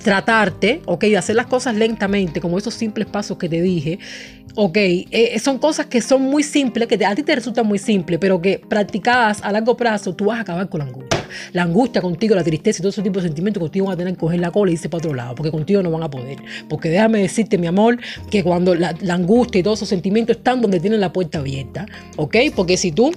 tratarte, 0.02 0.82
ok, 0.86 1.02
de 1.06 1.18
hacer 1.18 1.36
las 1.36 1.48
cosas 1.48 1.76
lentamente, 1.76 2.42
como 2.42 2.58
esos 2.58 2.74
simples 2.74 3.08
pasos 3.08 3.38
que 3.38 3.50
te 3.50 3.62
dije, 3.62 4.00
ok, 4.56 4.78
eh, 4.78 5.40
son 5.40 5.60
cosas 5.60 5.86
que 5.86 6.02
son 6.02 6.24
muy 6.24 6.44
simples, 6.44 6.88
que 6.88 7.06
a 7.06 7.16
ti 7.16 7.24
te 7.24 7.36
resultan 7.36 7.66
muy 7.66 7.80
simples, 7.80 8.20
pero 8.20 8.42
que 8.42 8.60
practicadas 8.60 9.42
a 9.44 9.52
largo 9.52 9.78
plazo, 9.78 10.14
tú 10.14 10.26
vas 10.26 10.40
a 10.40 10.42
acabar 10.42 10.70
con 10.70 10.80
la 10.80 10.86
angustia. 10.86 11.20
La 11.54 11.64
angustia 11.64 12.02
contigo, 12.02 12.36
la 12.36 12.44
tristeza 12.44 12.80
y 12.80 12.82
todo 12.82 12.90
ese 12.90 13.02
tipo 13.02 13.20
de 13.20 13.28
sentimientos 13.28 13.62
contigo 13.62 13.86
van 13.86 13.94
a 13.94 13.98
tener 13.98 14.14
que 14.14 14.20
coger 14.20 14.40
la 14.40 14.52
cola 14.52 14.72
y 14.72 14.74
irse 14.74 14.90
para 14.90 15.00
otro 15.00 15.14
lado, 15.14 15.36
porque 15.36 15.52
contigo 15.52 15.82
no 15.82 15.92
van 15.92 16.04
a 16.04 16.10
poder. 16.10 16.40
Porque 16.68 16.90
déjame 16.90 17.20
decirte, 17.20 17.58
mi 17.58 17.68
amor, 17.68 18.00
que 18.30 18.44
cuando 18.44 18.76
la, 18.76 18.94
la 19.02 19.14
angustia 19.14 19.60
y 19.60 19.64
todos 19.64 19.80
esos 19.80 19.90
sentimientos 19.90 20.38
están 20.38 20.62
donde 20.62 20.80
tienen 20.80 21.00
la 21.00 21.14
puerta 21.14 21.40
abierta, 21.40 21.86
ok, 22.18 22.36
porque 22.56 22.76
si 22.76 22.92
tú 22.92 23.12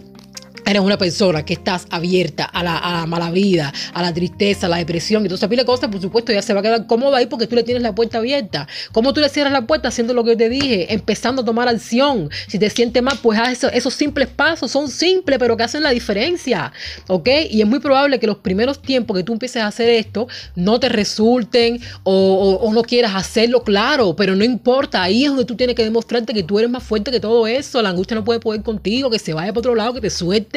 eres 0.66 0.82
una 0.82 0.98
persona 0.98 1.44
que 1.44 1.54
estás 1.54 1.86
abierta 1.90 2.44
a 2.44 2.62
la, 2.62 3.06
mala 3.06 3.30
vida, 3.30 3.72
a 3.92 4.02
la 4.02 4.12
tristeza, 4.12 4.66
a 4.66 4.70
la 4.70 4.76
depresión 4.76 5.24
y 5.24 5.28
toda 5.28 5.36
esa 5.36 5.48
pila 5.48 5.62
de 5.62 5.66
cosas, 5.66 5.90
por 5.90 6.00
supuesto, 6.00 6.32
ya 6.32 6.42
se 6.42 6.54
va 6.54 6.60
a 6.60 6.62
quedar 6.62 6.86
cómoda 6.86 7.18
ahí 7.18 7.26
porque 7.26 7.46
tú 7.46 7.56
le 7.56 7.62
tienes 7.62 7.82
la 7.82 7.94
puerta 7.94 8.18
abierta. 8.18 8.66
¿Cómo 8.92 9.12
tú 9.12 9.20
le 9.20 9.28
cierras 9.28 9.52
la 9.52 9.66
puerta 9.66 9.88
haciendo 9.88 10.14
lo 10.14 10.24
que 10.24 10.36
te 10.36 10.48
dije? 10.48 10.92
Empezando 10.92 11.42
a 11.42 11.44
tomar 11.44 11.68
acción. 11.68 12.30
Si 12.48 12.58
te 12.58 12.70
sientes 12.70 13.02
mal, 13.02 13.18
pues 13.22 13.38
haz 13.38 13.52
eso, 13.52 13.68
esos 13.70 13.94
simples 13.94 14.28
pasos. 14.28 14.70
Son 14.70 14.88
simples, 14.88 15.38
pero 15.38 15.56
que 15.56 15.62
hacen 15.62 15.82
la 15.82 15.90
diferencia. 15.90 16.72
¿Ok? 17.08 17.28
Y 17.50 17.60
es 17.60 17.66
muy 17.66 17.80
probable 17.80 18.18
que 18.18 18.26
los 18.26 18.38
primeros 18.38 18.80
tiempos 18.80 19.16
que 19.16 19.22
tú 19.22 19.32
empieces 19.32 19.62
a 19.62 19.66
hacer 19.66 19.88
esto 19.90 20.28
no 20.54 20.80
te 20.80 20.88
resulten 20.88 21.80
o, 22.02 22.58
o 22.60 22.72
no 22.72 22.82
quieras 22.82 23.14
hacerlo, 23.14 23.62
claro, 23.62 24.16
pero 24.16 24.34
no 24.34 24.44
importa. 24.44 25.02
Ahí 25.02 25.24
es 25.24 25.28
donde 25.28 25.44
tú 25.44 25.56
tienes 25.56 25.76
que 25.76 25.84
demostrarte 25.84 26.32
que 26.32 26.42
tú 26.42 26.58
eres 26.58 26.70
más 26.70 26.82
fuerte 26.82 27.10
que 27.10 27.20
todo 27.20 27.46
eso. 27.46 27.82
La 27.82 27.90
angustia 27.90 28.14
no 28.14 28.24
puede 28.24 28.40
poder 28.40 28.62
contigo, 28.62 29.10
que 29.10 29.18
se 29.18 29.34
vaya 29.34 29.52
para 29.52 29.60
otro 29.60 29.74
lado, 29.74 29.94
que 29.94 30.00
te 30.00 30.10
suelte 30.10 30.53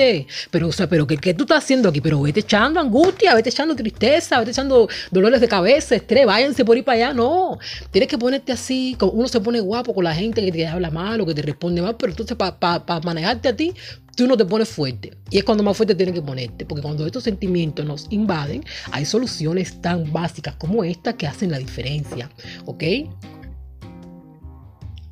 pero, 0.51 0.67
o 0.67 0.71
sea, 0.71 0.87
pero 0.87 1.07
¿qué, 1.07 1.33
tú 1.33 1.43
estás 1.43 1.63
haciendo 1.63 1.89
aquí? 1.89 2.01
Pero 2.01 2.21
vete 2.21 2.41
echando 2.41 2.79
angustia, 2.79 3.33
vete 3.35 3.49
echando 3.49 3.75
tristeza, 3.75 4.39
vete 4.39 4.51
echando 4.51 4.87
dolores 5.11 5.41
de 5.41 5.47
cabeza, 5.47 5.95
estrés, 5.95 6.25
váyanse 6.25 6.63
por 6.63 6.77
ir 6.77 6.83
para 6.83 6.97
allá. 6.97 7.13
No, 7.13 7.57
tienes 7.91 8.09
que 8.09 8.17
ponerte 8.17 8.51
así, 8.51 8.97
uno 8.99 9.27
se 9.27 9.39
pone 9.39 9.59
guapo 9.59 9.93
con 9.93 10.03
la 10.03 10.13
gente 10.13 10.43
que 10.43 10.51
te 10.51 10.67
habla 10.67 10.91
mal 10.91 11.19
o 11.21 11.25
que 11.25 11.33
te 11.33 11.41
responde 11.41 11.81
mal, 11.81 11.95
pero 11.97 12.11
entonces 12.11 12.37
para 12.37 13.01
manejarte 13.03 13.49
a 13.49 13.55
ti, 13.55 13.73
tú 14.15 14.27
no 14.27 14.35
te 14.35 14.45
pones 14.45 14.67
fuerte. 14.67 15.15
Y 15.29 15.37
es 15.37 15.43
cuando 15.43 15.63
más 15.63 15.77
fuerte 15.77 15.95
tienes 15.95 16.15
que 16.15 16.21
ponerte, 16.21 16.65
porque 16.65 16.81
cuando 16.81 17.05
estos 17.05 17.23
sentimientos 17.23 17.85
nos 17.85 18.07
invaden, 18.09 18.63
hay 18.91 19.05
soluciones 19.05 19.81
tan 19.81 20.11
básicas 20.11 20.55
como 20.55 20.83
esta 20.83 21.13
que 21.13 21.27
hacen 21.27 21.51
la 21.51 21.59
diferencia, 21.59 22.29
¿ok? 22.65 22.83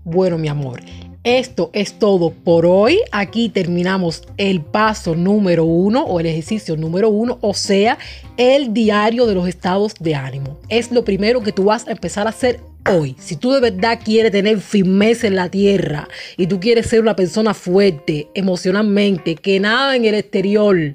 Bueno, 0.04 0.38
mi 0.38 0.48
amor, 0.48 0.82
esto 1.26 1.72
es 1.74 1.98
todo 2.00 2.30
por 2.30 2.66
hoy. 2.66 3.00
Aquí 3.12 3.50
terminamos 3.50 4.22
el 4.38 4.62
paso 4.62 5.16
número 5.16 5.66
uno 5.66 6.04
o 6.04 6.20
el 6.20 6.28
ejercicio 6.28 6.78
número 6.78 7.10
uno, 7.10 7.40
o 7.42 7.54
sea, 7.54 7.98
el 8.38 8.74
diario 8.74 9.26
de 9.26 9.34
los 9.34 9.48
estados 9.48 9.96
de 10.00 10.16
ánimo. 10.16 10.60
Es 10.70 10.92
lo 10.92 11.04
primero 11.04 11.42
que 11.42 11.52
tú 11.52 11.66
vas 11.66 11.88
a 11.88 11.92
empezar 11.92 12.28
a 12.28 12.30
hacer 12.30 12.60
hoy. 12.88 13.16
Si 13.20 13.36
tú 13.36 13.52
de 13.52 13.60
verdad 13.60 14.00
quieres 14.04 14.32
tener 14.32 14.60
firmeza 14.60 15.26
en 15.26 15.36
la 15.36 15.50
tierra 15.50 16.08
y 16.38 16.46
tú 16.46 16.60
quieres 16.60 16.86
ser 16.86 17.02
una 17.02 17.16
persona 17.16 17.56
fuerte 17.56 18.28
emocionalmente, 18.36 19.36
que 19.36 19.60
nada 19.60 19.96
en 19.96 20.06
el 20.06 20.14
exterior 20.14 20.94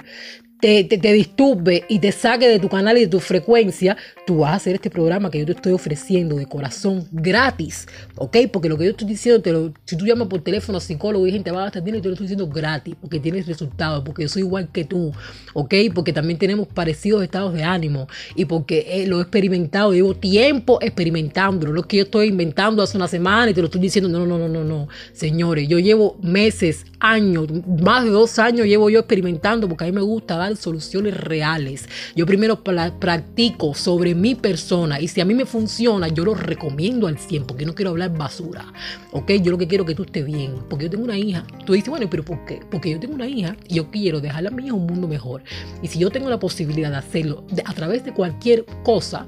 te, 0.60 1.12
disturbe 1.12 1.84
y 1.88 1.98
te 1.98 2.12
saque 2.12 2.48
de 2.48 2.58
tu 2.58 2.68
canal 2.68 2.98
y 2.98 3.02
de 3.02 3.06
tu 3.08 3.20
frecuencia, 3.20 3.96
tú 4.26 4.38
vas 4.38 4.52
a 4.52 4.54
hacer 4.56 4.74
este 4.74 4.90
programa 4.90 5.30
que 5.30 5.38
yo 5.38 5.46
te 5.46 5.52
estoy 5.52 5.72
ofreciendo 5.72 6.36
de 6.36 6.46
corazón 6.46 7.06
gratis, 7.10 7.86
¿ok? 8.16 8.36
Porque 8.52 8.68
lo 8.68 8.76
que 8.76 8.84
yo 8.84 8.90
estoy 8.90 9.08
diciendo, 9.08 9.40
te 9.40 9.50
si 9.84 9.96
tú 9.96 10.04
llamas 10.04 10.28
por 10.28 10.42
teléfono 10.42 10.78
a 10.78 10.80
psicólogo 10.80 11.26
y 11.26 11.32
gente 11.32 11.50
va 11.50 11.64
a 11.64 11.66
estar 11.66 11.86
y 11.86 11.92
te 11.92 12.08
lo 12.08 12.12
estoy 12.12 12.26
diciendo 12.26 12.48
gratis, 12.48 12.94
porque 13.00 13.18
tienes 13.18 13.46
resultados, 13.46 14.02
porque 14.04 14.22
yo 14.22 14.28
soy 14.28 14.42
igual 14.42 14.68
que 14.70 14.84
tú, 14.84 15.12
¿ok? 15.54 15.74
Porque 15.94 16.12
también 16.12 16.38
tenemos 16.38 16.68
parecidos 16.68 17.22
estados 17.22 17.54
de 17.54 17.64
ánimo 17.64 18.06
y 18.34 18.44
porque 18.44 18.86
eh, 18.88 19.06
lo 19.06 19.18
he 19.18 19.22
experimentado, 19.22 19.92
llevo 19.92 20.14
tiempo 20.14 20.78
experimentándolo, 20.82 21.72
lo 21.72 21.82
que 21.84 21.98
yo 21.98 22.02
estoy 22.04 22.28
inventando 22.28 22.82
hace 22.82 22.96
una 22.96 23.08
semana 23.08 23.50
y 23.50 23.54
te 23.54 23.60
lo 23.60 23.66
estoy 23.66 23.80
diciendo, 23.80 24.08
no, 24.10 24.26
no, 24.26 24.38
no, 24.38 24.48
no, 24.48 24.64
no, 24.64 24.88
señores, 25.12 25.68
yo 25.68 25.78
llevo 25.78 26.18
meses, 26.22 26.84
años, 27.00 27.48
más 27.82 28.04
de 28.04 28.10
dos 28.10 28.38
años 28.38 28.66
llevo 28.66 28.90
yo 28.90 29.00
experimentando 29.00 29.68
porque 29.68 29.84
a 29.84 29.86
mí 29.86 29.92
me 29.92 30.02
gusta 30.02 30.36
dar 30.36 30.49
soluciones 30.56 31.16
reales. 31.16 31.88
Yo 32.14 32.26
primero 32.26 32.62
practico 32.62 33.74
sobre 33.74 34.14
mi 34.14 34.34
persona 34.34 35.00
y 35.00 35.08
si 35.08 35.20
a 35.20 35.24
mí 35.24 35.34
me 35.34 35.46
funciona, 35.46 36.08
yo 36.08 36.24
lo 36.24 36.34
recomiendo 36.34 37.06
al 37.06 37.18
100 37.18 37.46
porque 37.46 37.66
no 37.66 37.74
quiero 37.74 37.90
hablar 37.90 38.16
basura. 38.16 38.72
¿Ok? 39.12 39.32
Yo 39.42 39.50
lo 39.50 39.58
que 39.58 39.68
quiero 39.68 39.84
es 39.84 39.88
que 39.88 39.94
tú 39.94 40.02
estés 40.04 40.24
bien 40.24 40.54
porque 40.68 40.84
yo 40.84 40.90
tengo 40.90 41.04
una 41.04 41.18
hija. 41.18 41.44
Tú 41.64 41.72
dices, 41.72 41.88
bueno, 41.88 42.08
pero 42.10 42.24
¿por 42.24 42.44
qué? 42.44 42.60
Porque 42.70 42.90
yo 42.90 43.00
tengo 43.00 43.14
una 43.14 43.26
hija 43.26 43.56
y 43.68 43.74
yo 43.74 43.90
quiero 43.90 44.20
dejarle 44.20 44.48
a 44.48 44.52
mi 44.52 44.64
hija 44.64 44.74
un 44.74 44.86
mundo 44.86 45.08
mejor. 45.08 45.42
Y 45.82 45.88
si 45.88 45.98
yo 45.98 46.10
tengo 46.10 46.28
la 46.28 46.38
posibilidad 46.38 46.90
de 46.90 46.96
hacerlo 46.96 47.44
a 47.64 47.74
través 47.74 48.04
de 48.04 48.12
cualquier 48.12 48.64
cosa, 48.82 49.26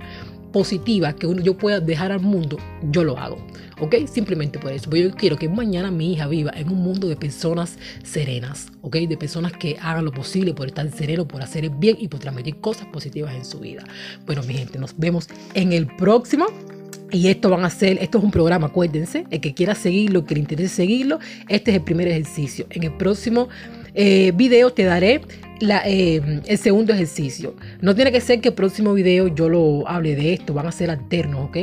positiva 0.53 1.13
que 1.15 1.27
yo 1.43 1.57
pueda 1.57 1.81
dejar 1.81 2.13
al 2.13 2.21
mundo, 2.21 2.59
yo 2.91 3.03
lo 3.05 3.19
hago. 3.19 3.39
¿Ok? 3.81 3.97
Simplemente 4.07 4.59
por 4.59 4.71
eso. 4.73 4.85
Porque 4.85 5.03
yo 5.03 5.11
quiero 5.13 5.37
que 5.37 5.49
mañana 5.49 5.91
mi 5.91 6.13
hija 6.13 6.29
viva 6.29 6.53
en 6.55 6.69
un 6.69 6.79
mundo 6.79 7.09
de 7.09 7.17
personas 7.17 7.79
serenas. 8.05 8.69
¿Ok? 8.83 8.97
De 8.97 9.17
personas 9.17 9.53
que 9.53 9.77
hagan 9.81 10.05
lo 10.05 10.13
posible 10.13 10.55
por 10.55 10.69
estar 10.69 10.89
sereno, 10.93 11.27
por 11.27 11.43
hacer 11.43 11.65
el 11.65 11.71
bien 11.71 11.97
y 11.99 12.07
por 12.07 12.21
transmitir 12.21 12.61
cosas 12.61 12.87
positivas 12.87 13.35
en 13.35 13.45
su 13.45 13.59
vida. 13.59 13.83
Bueno, 14.25 14.43
mi 14.45 14.55
gente, 14.55 14.79
nos 14.79 14.97
vemos 14.97 15.29
en 15.55 15.73
el 15.73 15.87
próximo. 15.97 16.47
Y 17.11 17.29
esto 17.29 17.51
van 17.51 17.65
a 17.65 17.71
ser, 17.71 17.99
esto 18.01 18.19
es 18.19 18.25
un 18.25 18.31
programa, 18.31 18.69
acuérdense, 18.69 19.27
el 19.31 19.41
que 19.43 19.53
quiera 19.53 19.75
seguirlo, 19.75 20.25
que 20.25 20.35
le 20.35 20.41
interese 20.41 20.75
seguirlo, 20.75 21.19
este 21.47 21.71
es 21.71 21.77
el 21.77 21.83
primer 21.83 22.09
ejercicio. 22.09 22.65
En 22.71 22.85
el 22.85 22.93
próximo 22.93 23.51
eh, 23.93 24.33
video 24.35 24.73
te 24.73 24.85
daré 24.85 25.21
eh, 25.87 26.43
el 26.47 26.59
segundo 26.59 26.93
ejercicio. 26.93 27.55
No 27.81 27.95
tiene 27.95 28.11
que 28.13 28.21
ser 28.21 28.41
que 28.41 28.49
el 28.49 28.55
próximo 28.55 28.95
video 28.95 29.29
yo 29.29 29.49
lo 29.49 29.89
hable 29.89 30.17
de 30.17 30.33
esto, 30.33 30.55
van 30.55 30.67
a 30.67 30.73
ser 30.73 30.91
alternos, 30.91 31.49
¿ok? 31.49 31.57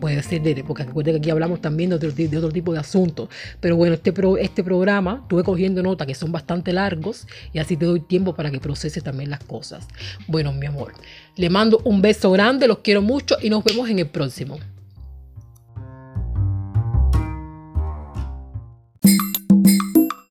Puede 0.00 0.22
ser 0.22 0.40
de, 0.42 0.64
porque 0.64 0.84
recuerden 0.84 1.14
que 1.14 1.18
aquí 1.18 1.30
hablamos 1.30 1.60
también 1.60 1.90
de 1.90 1.96
otro, 1.96 2.50
tipo 2.50 2.72
de 2.72 2.78
asuntos. 2.78 3.28
Pero 3.60 3.76
bueno, 3.76 3.94
este, 3.94 4.14
este 4.40 4.64
programa 4.64 5.20
estuve 5.22 5.42
cogiendo 5.42 5.82
notas 5.82 6.06
que 6.06 6.14
son 6.14 6.32
bastante 6.32 6.72
largos 6.72 7.26
y 7.52 7.58
así 7.58 7.76
te 7.76 7.84
doy 7.84 8.00
tiempo 8.00 8.34
para 8.34 8.50
que 8.50 8.60
proceses 8.60 9.02
también 9.02 9.28
las 9.28 9.44
cosas. 9.44 9.86
Bueno, 10.26 10.52
mi 10.52 10.66
amor, 10.66 10.94
le 11.36 11.50
mando 11.50 11.82
un 11.84 12.00
beso 12.00 12.30
grande, 12.30 12.66
los 12.66 12.78
quiero 12.78 13.02
mucho 13.02 13.36
y 13.42 13.50
nos 13.50 13.62
vemos 13.62 13.90
en 13.90 13.98
el 13.98 14.06
próximo. 14.06 14.58